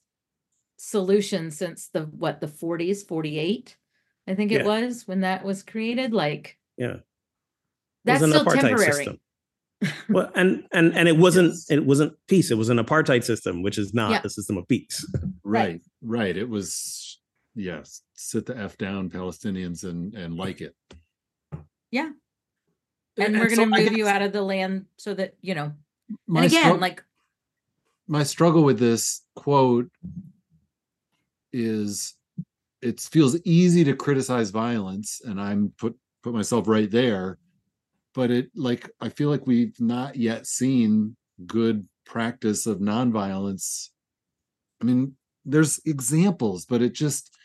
[0.78, 3.78] solution since the what the 40s, 48,
[4.28, 4.68] I think it Yeah.
[4.68, 6.96] was when that was created, like Yeah.
[6.96, 7.04] It
[8.06, 8.94] that's still temporary.
[8.94, 9.20] system.
[10.10, 11.72] Well, and and and it wasn't Yes.
[11.72, 12.52] it wasn't peace.
[12.52, 14.22] It was an apartheid system, which is not Yeah.
[14.24, 15.06] a system of peace.
[15.44, 16.36] right, right.
[16.38, 17.20] It was
[17.56, 20.76] yes, sit the f down, Palestinians, and and like it.
[21.90, 22.12] Yeah.
[23.18, 25.74] And we're gonna I move you out of the land so that, you know,
[26.28, 27.04] and again, strugg- like
[28.08, 29.90] my struggle with this quote
[31.54, 32.14] is
[32.82, 37.38] it feels easy to criticize violence and i'm put put myself right there
[38.14, 43.90] but it like i feel like we've not yet seen good practice of nonviolence.
[44.82, 47.36] I mean there's examples but it just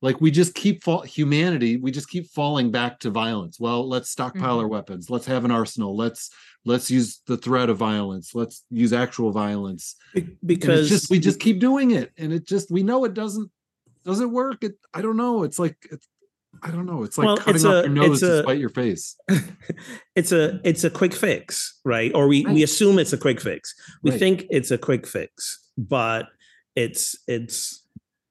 [0.00, 3.58] like we just keep fall humanity we just keep falling back to violence.
[3.58, 4.72] Well let's stockpile our mm-hmm.
[4.72, 5.10] weapons.
[5.10, 5.96] Let's have an arsenal.
[5.96, 6.30] Let's
[6.64, 8.34] let's use the threat of violence.
[8.34, 9.96] Let's use actual violence.
[10.14, 13.04] Be- and it's Because just we just keep doing it and it just we know
[13.04, 13.50] it doesn't
[14.04, 14.62] doesn't work.
[14.62, 15.42] It i don't know.
[15.42, 16.06] It's like it's
[16.62, 18.68] i don't know it's like Well, cutting it's off a- your nose to spite your
[18.68, 19.16] face
[20.16, 22.12] it's a it's a quick fix, right?
[22.14, 23.74] Or we we assume it's a quick fix.
[24.02, 24.20] We Right.
[24.20, 26.26] think it's a quick fix, but
[26.76, 27.82] it's it's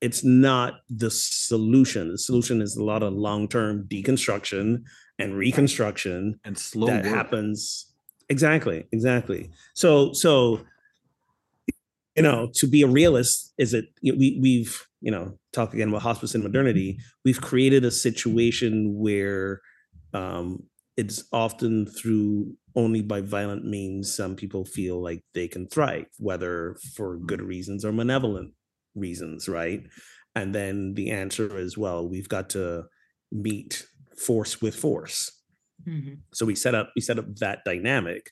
[0.01, 2.11] it's not the solution.
[2.11, 4.84] The solution is a lot of long-term deconstruction
[5.19, 7.13] and reconstruction and slow that work.
[7.13, 7.88] happens
[8.30, 10.61] exactly exactly so so
[12.15, 16.02] you know to be a realist is it we we've you know talk again about
[16.02, 19.62] Hospicing Modernity we've created a situation where
[20.14, 20.64] um
[20.97, 26.78] it's often through only by violent means some people feel like they can thrive whether
[26.95, 28.54] for good reasons or malevolent
[28.95, 29.88] reasons right
[30.36, 32.84] and then the answer is well we've got to
[33.32, 33.86] meet
[34.18, 35.32] force with force.
[35.88, 36.20] Mhm.
[36.34, 38.30] So we set up we set up that dynamic,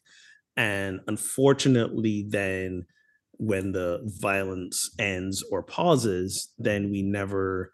[0.55, 2.85] and unfortunately, then
[3.39, 7.71] when the violence ends or pauses, then we never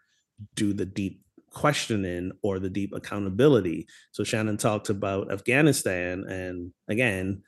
[0.54, 3.86] do the deep questioning or the deep accountability.
[4.12, 7.42] So Shannon talked about Afghanistan, and again,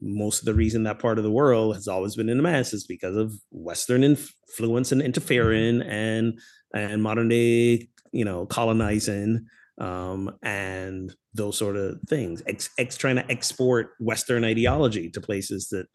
[0.00, 2.72] most of the reason that part of the world has always been in a mess
[2.72, 6.38] is because of Western influence and interfering and
[6.74, 9.46] and modern day, you know, colonizing
[9.80, 12.42] um, and those sort of things.
[12.46, 15.86] Ex trying to export Western ideology to places that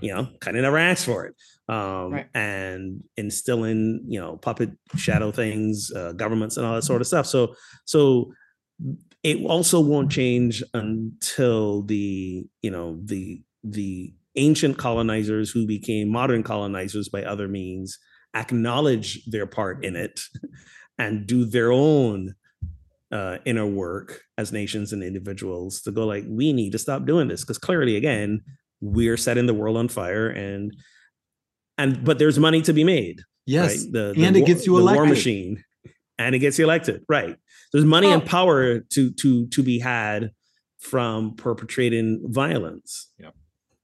[0.00, 1.34] you know kind of never asked for it
[1.68, 2.26] um Right.
[2.34, 7.26] and instilling you know puppet shadow things uh, governments and all that sort of stuff
[7.26, 8.32] so so
[9.22, 16.42] it also won't change until the you know the the ancient colonizers who became modern
[16.42, 17.98] colonizers by other means
[18.34, 20.20] acknowledge their part in it
[20.98, 22.34] and do their own
[23.12, 27.28] uh, inner work as nations and individuals to go like we need to stop doing
[27.28, 28.42] this because clearly again
[28.80, 30.76] we're setting the world on fire and
[31.78, 33.84] and but there's money to be made Yes.
[33.84, 33.92] right?
[33.92, 35.62] The, the and it gets you the war machine,
[36.18, 37.04] and it gets you elected.
[37.08, 37.36] Right.
[37.72, 38.26] There's money and Oh.
[38.26, 40.32] power to to to be had
[40.78, 43.10] from perpetrating violence.
[43.18, 43.30] Yeah.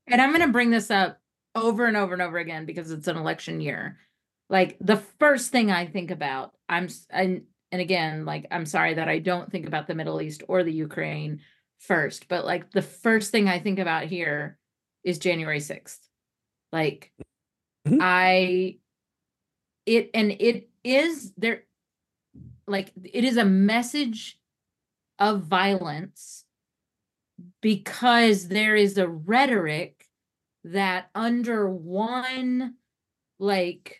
[0.08, 1.18] And I'm going to bring this up
[1.54, 3.98] over and over and over again because it's an election year.
[4.50, 9.08] Like the first thing I think about, I'm and and again, like I'm sorry that
[9.08, 11.40] I don't think about the Middle East or the Ukraine
[11.78, 14.58] first, but like the first thing I think about here
[15.04, 16.00] is January 6th.
[16.72, 17.12] Like
[17.86, 17.98] Mhm.
[18.00, 18.78] I
[19.86, 21.64] it and it is there
[22.66, 24.38] like it is a message
[25.18, 26.44] of violence
[27.60, 30.06] because there is a rhetoric
[30.64, 32.74] that under one
[33.40, 33.98] like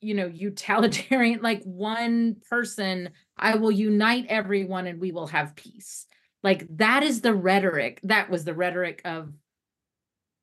[0.00, 6.06] you know utilitarian like one person i will unite everyone and we will have peace
[6.42, 9.32] like that is the rhetoric that was the rhetoric of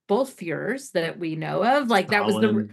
[0.08, 2.70] both Führers that we know of like that was the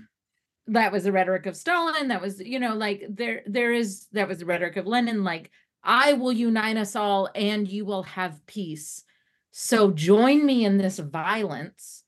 [0.69, 2.09] that was the rhetoric of Stalin.
[2.09, 5.25] That was, you know, like there there is that was the rhetoric of Lenin.
[5.25, 5.51] Like,
[5.83, 9.05] I will unite us all and you will have peace.
[9.51, 12.03] So join me in this violence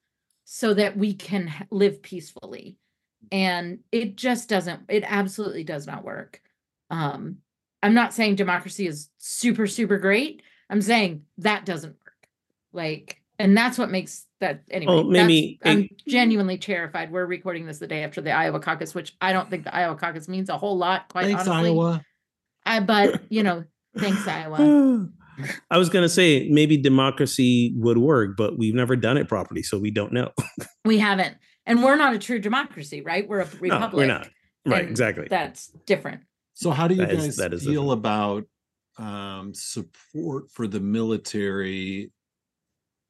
[0.44, 2.78] so that we can live peacefully.
[3.30, 6.40] And it just doesn't, it absolutely does not work.
[6.90, 7.38] Um,
[7.82, 10.42] I'm not saying democracy is super, super great.
[10.70, 12.28] I'm saying that doesn't work.
[12.72, 14.92] Like, and that's what makes that anyway.
[14.92, 17.10] Oh, maybe that's- I'm genuinely terrified.
[17.12, 19.96] We're recording this the day after the Iowa caucus, which I don't think the Iowa
[19.96, 21.70] caucus means a whole lot, quite Thanks, honestly.
[21.70, 22.02] Iowa.
[22.64, 23.64] I but you know,
[23.96, 25.08] thanks, Iowa.
[25.70, 29.78] I was gonna say maybe democracy would work, but we've never done it properly, so
[29.78, 30.30] we don't know.
[30.86, 31.36] We haven't,
[31.66, 33.28] and we're not a true democracy, right?
[33.28, 33.68] We're a republic.
[33.70, 33.96] No, republic.
[33.96, 34.30] we're not.
[34.64, 35.26] Right, exactly.
[35.28, 36.20] That's different.
[36.54, 37.98] So how do you That is- guys that is feel different.
[38.00, 38.44] about
[38.98, 42.10] um, support for the military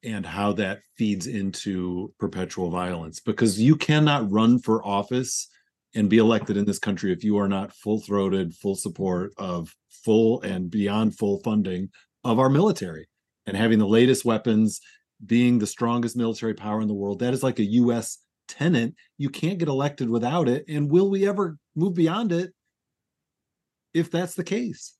[0.03, 3.19] and how that feeds into perpetual violence?
[3.19, 5.49] Because you cannot run for office
[5.95, 10.41] and be elected in this country if you are not full-throated, full support of full
[10.41, 11.89] and beyond full funding
[12.23, 13.07] of our military
[13.45, 14.81] and having the latest weapons,
[15.25, 17.19] being the strongest military power in the world.
[17.19, 18.19] That is like a U.S.
[18.47, 18.95] tenant.
[19.17, 20.65] You can't get elected without it.
[20.67, 22.51] And will we ever move beyond it?
[23.97, 24.93] if that's the case.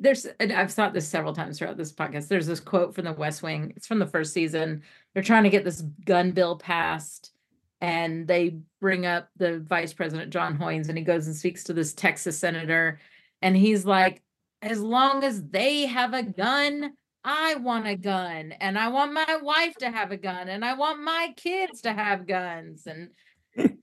[0.00, 2.28] There's, and I've thought this several times throughout this podcast.
[2.28, 3.72] There's this quote from the West Wing.
[3.76, 4.82] It's from the first season.
[5.12, 7.32] They're trying to get this gun bill passed,
[7.80, 11.72] and they bring up the Vice President John Hoynes, and he goes and speaks to
[11.72, 13.00] this Texas senator,
[13.40, 14.22] and he's like,
[14.62, 16.92] "As long as they have a gun,
[17.24, 20.74] I want a gun, and I want my wife to have a gun, and I
[20.74, 23.10] want my kids to have guns." And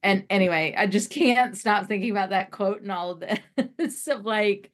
[0.01, 3.23] and anyway, I just can't stop thinking about that quote and all of
[3.77, 4.71] this of like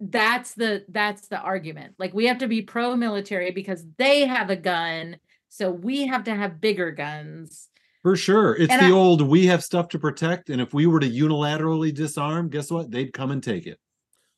[0.00, 1.94] that's the that's the argument.
[1.98, 5.16] Like we have to be pro military because they have a gun,
[5.48, 7.68] so we have to have bigger guns.
[8.02, 8.56] For sure.
[8.56, 10.50] It's And the I- old we have stuff to protect.
[10.50, 12.90] And if we were to unilaterally disarm, guess what?
[12.90, 13.78] They'd come and take it.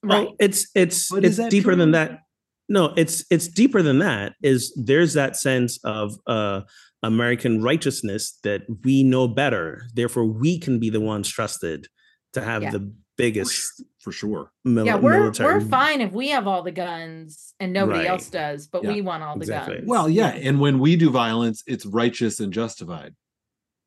[0.02, 0.28] Right.
[0.30, 2.20] Oh, it's it's But it's that deeper than that.
[2.68, 4.34] No, it's it's deeper than that.
[4.42, 6.62] Is there's that sense of uh
[7.02, 11.86] American righteousness that we know better, therefore we can be the ones trusted
[12.32, 12.70] to have Yeah.
[12.70, 14.52] the biggest For sure.
[14.66, 15.54] mili- yeah, we're military.
[15.54, 18.08] we're fine if we have all the guns and nobody Right.
[18.10, 19.76] else does, but Yeah, we want all the exactly.
[19.76, 19.88] guns.
[19.88, 20.28] Well, yeah.
[20.28, 23.14] And when we do violence, it's righteous and justified.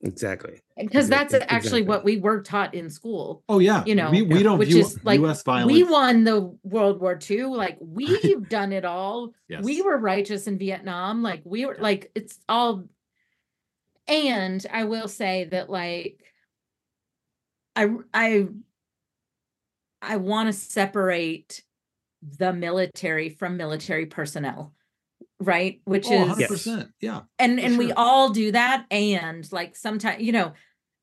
[0.01, 0.59] Exactly.
[0.76, 3.43] because that's Exactly, actually what we were taught in school.
[3.47, 3.84] Oh, yeah.
[3.86, 5.43] You know, we, we don't which view is like U.S.
[5.43, 5.72] violence.
[5.72, 7.43] we won the World War II.
[7.45, 9.34] Like we've done it all.
[9.47, 9.63] Yes.
[9.63, 11.22] We were righteous in Vietnam.
[11.22, 12.86] Like we were like it's all.
[14.07, 16.20] And I will say that like,
[17.76, 18.47] I I
[20.08, 21.64] I want to separate
[22.22, 24.74] the military from military personnel,
[25.39, 25.82] right?
[25.86, 26.89] Which Oh, is 100%.
[27.01, 27.22] Yeah.
[27.39, 30.53] and and we all do that and like sometimes you know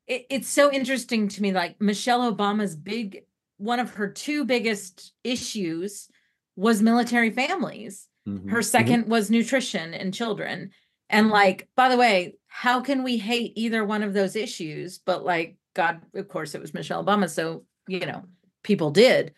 [0.07, 3.22] it, it's so interesting to me like michelle obama's big
[3.57, 6.09] one of her two biggest issues
[6.57, 8.50] was military families Mhm.
[8.50, 10.70] her 2nd was nutrition and children
[11.11, 15.24] and like by the way how can we hate either one of those issues but
[15.24, 18.24] like god of course it was michelle obama so you know
[18.64, 19.32] people did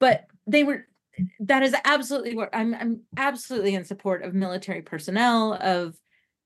[0.00, 0.86] but they were
[1.40, 5.94] that is absolutely what i'm i'm absolutely in support of military personnel of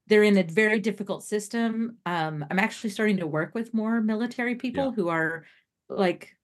[0.08, 1.96] they're in a very difficult system.
[2.06, 5.44] Um i'm actually starting to work with more military people who are
[5.88, 6.34] like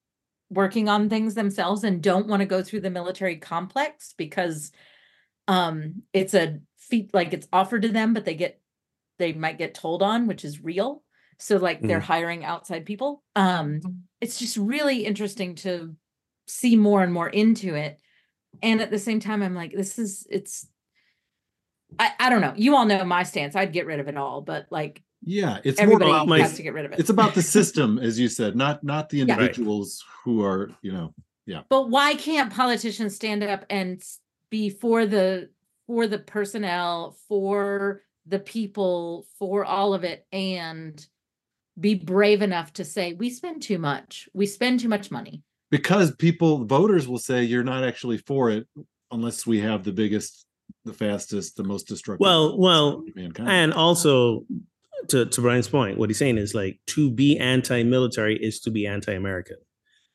[0.49, 4.71] working on things themselves and don't want to go through the military complex because
[5.47, 8.59] um it's a feat like it's offered to them but they get
[9.19, 11.03] they might get told on which is real
[11.39, 13.79] so like they're hiring outside people um
[14.21, 15.95] it's just really interesting to
[16.47, 17.99] see more and more into it
[18.61, 20.67] and at the same time i'm like this is it's
[21.97, 24.41] i i don't know you all know my stance i'd get rid of it all
[24.41, 25.59] but like Yeah.
[25.63, 27.99] It's everybody more about my- has to get rid of it it's about the system,
[27.99, 29.23] as you said, not not the Yeah.
[29.33, 31.13] Individuals who are, you know,
[31.45, 31.61] yeah.
[31.69, 34.01] But why can't politicians stand up and
[34.49, 35.49] be for the
[35.87, 40.95] for the personnel, for the people, for all of it, and
[41.79, 44.27] be brave enough to say we spend too much.
[44.33, 45.43] We spend too much money.
[45.71, 48.67] because people voters will say you're not actually for it
[49.11, 50.45] unless we have the biggest,
[50.85, 52.21] the fastest, the most destructive.
[52.21, 53.49] Well, well, mankind.
[53.49, 54.45] and also
[55.09, 58.85] to to Bryan's point, what he's saying is like to be anti-military is to be
[58.87, 59.57] anti-American,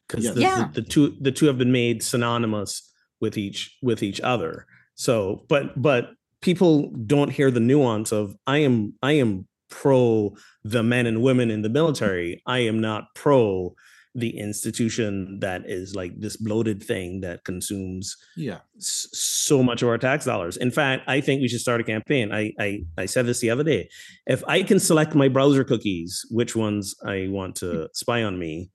[0.07, 0.35] because Yes.
[0.35, 0.69] the, Yeah.
[0.75, 2.91] the, the two the two have been made synonymous
[3.21, 4.67] with each with each other.
[4.97, 6.11] So, but but
[6.41, 9.47] people don't hear the nuance of I am I am
[9.81, 12.43] pro the men and women in the military.
[12.47, 13.75] I am not pro
[14.17, 19.89] the institution that is like this bloated thing that consumes yeah, s- so much of
[19.89, 20.57] our tax dollars.
[20.57, 22.33] In fact, I think we should start a campaign.
[22.33, 23.89] I, I I said this the other day.
[24.27, 28.71] If I can select my browser cookies, which ones I want to spy on me,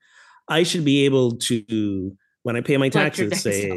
[0.48, 3.70] I should be able to when I pay my taxes tax say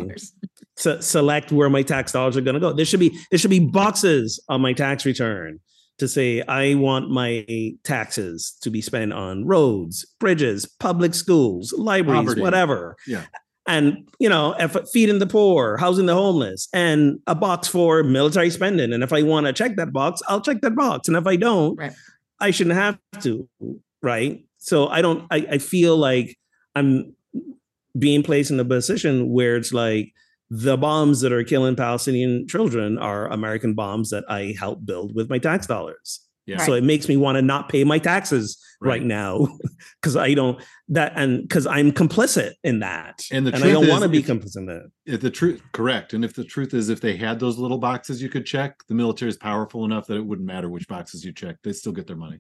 [0.76, 2.74] se- select where my tax dollars are going to go.
[2.74, 5.60] There should be there should be boxes on my tax return
[6.04, 7.46] to say I want my
[7.84, 12.42] taxes to be spent on roads, bridges, public schools, libraries, Poverty.
[12.42, 12.96] whatever.
[13.08, 13.24] Yeah.
[13.66, 18.50] And you know, if feeding the poor, housing the homeless, and a box for military
[18.50, 18.92] spending.
[18.92, 21.08] And if I want to check that box, I'll check that box.
[21.08, 21.94] And if I don't, Right.
[22.42, 23.48] I shouldn't have to.
[24.02, 24.44] Right.
[24.58, 25.26] So I don't.
[25.32, 26.38] I, I feel like
[26.76, 27.16] I'm
[27.98, 30.12] being placed in a position where it's like
[30.56, 35.28] the bombs that are killing Palestinian children are American bombs that I helped build with
[35.30, 36.20] my tax dollars.
[36.46, 36.58] yeah.
[36.58, 36.66] Right.
[36.68, 39.04] So it makes me want to not pay my taxes right, Right.
[39.04, 39.48] now
[40.02, 43.24] because I don't that and because I'm complicit in that.
[43.32, 44.92] And the I truth don't want to be if- complicit in that.
[45.08, 48.22] If the truth correct and if the truth is if they had those little boxes
[48.22, 51.32] you could check the military is powerful enough that it wouldn't matter which boxes you
[51.34, 52.40] check they still get their money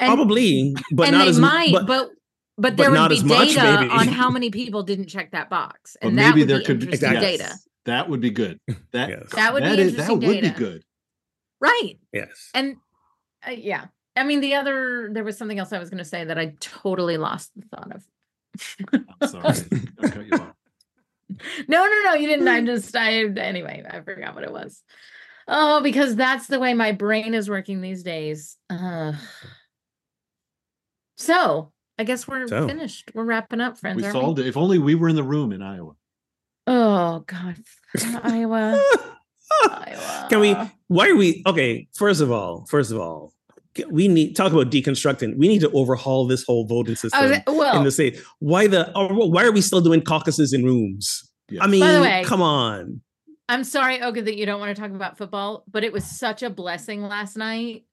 [0.00, 2.10] And- Probably, but and not they as mu- might, but, but
[2.58, 3.90] but but there not would as be much, data maybe.
[3.92, 6.64] on how many people didn't check that box, but and that maybe would there be
[6.64, 7.20] could be Exactly.
[7.20, 8.58] data, yes, that would be good
[8.92, 9.28] that Yes.
[9.32, 10.54] That would be is- that interesting would be data.
[10.58, 10.82] good
[11.60, 11.94] right?
[12.12, 12.50] yes.
[12.54, 12.76] And
[13.46, 13.86] uh, yeah,
[14.16, 16.54] I mean, the other there was something else I was going to say that I
[16.60, 18.04] totally lost the thought of.
[18.92, 19.44] I'm sorry
[20.02, 20.52] I cut you off.
[21.68, 22.48] No, no, no, you didn't.
[22.48, 24.82] I just, I anyway, I forgot what it was.
[25.46, 28.56] Oh, because that's the way my brain is working these days.
[28.68, 29.12] Uh,
[31.16, 32.66] so I guess we're So.
[32.68, 33.10] finished.
[33.14, 33.96] We're wrapping up, friends.
[33.96, 35.92] we aren't solved it if only we were in the room in Iowa
[36.66, 37.56] Oh God,
[38.22, 38.78] Iowa,
[39.70, 40.26] Iowa.
[40.28, 40.54] Can we?
[40.88, 41.42] Why are we?
[41.46, 41.88] Okay.
[41.94, 43.32] First of all, first of all,
[43.88, 45.36] we need talk about deconstructing.
[45.38, 48.20] We need to overhaul this whole voting system I well, in the state.
[48.40, 48.94] Why the?
[48.96, 51.30] Or why are we still doing caucuses in rooms?
[51.48, 51.62] Yes.
[51.64, 53.00] I mean, By the way- come on.
[53.50, 56.42] I'm sorry, Ogun, that you don't want to talk about football, but it was such
[56.42, 57.84] a blessing last night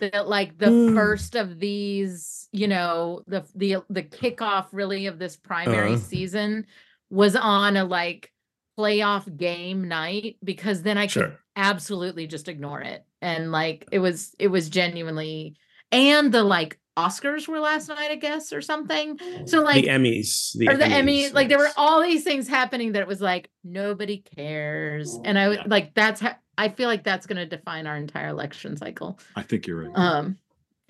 [0.00, 0.94] that like the Mm.
[0.94, 6.04] first of these, you know, the the the kickoff really of this primary Uh-huh.
[6.04, 6.66] season
[7.10, 8.32] was on a like
[8.78, 11.38] playoff game night because then I could Sure.
[11.56, 13.04] absolutely just ignore it.
[13.20, 15.56] And like it was it was genuinely
[15.90, 19.18] and the like Oscars were last night, I guess, or something.
[19.46, 20.52] So like the Emmys.
[20.58, 23.20] The or the Emmy, Emmys, like there were all these things happening that it was
[23.20, 25.62] like nobody cares, and I Yeah.
[25.66, 29.18] like that's how I feel like that's going to define our entire election cycle.
[29.36, 30.38] I think you're right Um,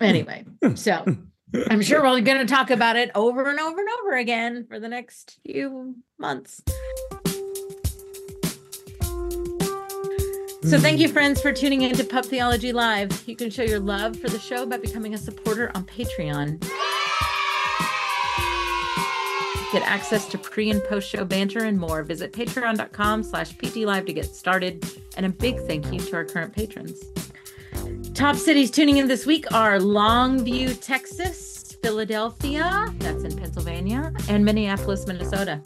[0.01, 0.43] anyway,
[0.75, 1.05] so
[1.69, 4.79] I'm sure we're going to talk about it over and over and over again for
[4.79, 6.63] the next few months.
[10.63, 13.23] So thank you, friends, for tuning in to Pub Theology Live.
[13.27, 16.61] You can show your love for the show by becoming a supporter on Patreon.
[19.71, 22.03] Get access to pre and post show banter and more.
[22.03, 24.85] Visit patreon.com slash ptlive to get started.
[25.17, 27.03] And a big thank you to our current patrons.
[28.13, 35.07] Top cities tuning in this week are Longview, Texas, Philadelphia, that's in Pennsylvania, and Minneapolis,
[35.07, 35.61] Minnesota.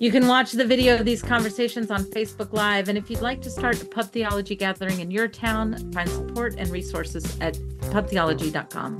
[0.00, 2.88] You can watch the video of these conversations on Facebook Live.
[2.88, 6.54] And if you'd like to start a pub theology gathering in your town, find support
[6.56, 7.54] and resources at
[7.90, 8.98] pubtheology.com.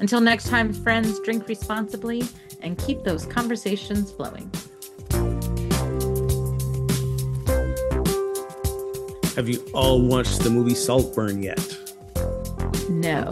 [0.00, 2.22] Until next time, friends, drink responsibly
[2.62, 4.50] and keep those conversations flowing.
[9.36, 11.58] Have you all watched the movie Saltburn yet?
[12.88, 13.28] No.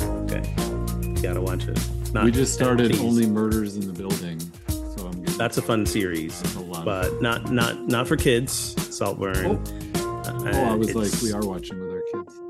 [0.00, 0.54] Okay.
[1.02, 1.78] You gotta watch it.
[2.12, 3.00] Not we just started please.
[3.00, 4.38] only murders in the building,
[4.68, 6.78] so I'm getting That's a fun series, that's a lot.
[6.80, 8.52] of but not not not for kids.
[8.96, 9.60] Saltburn.
[9.96, 12.40] oh, uh, oh I was like, we are watching with our kids.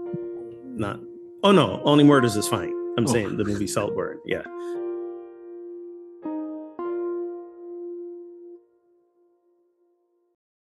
[0.75, 1.01] not.
[1.43, 2.73] Oh no, only murders is fine.
[2.99, 3.13] I'm Oh.
[3.13, 4.19] saying the movie Saltburn.
[4.27, 4.43] Yeah,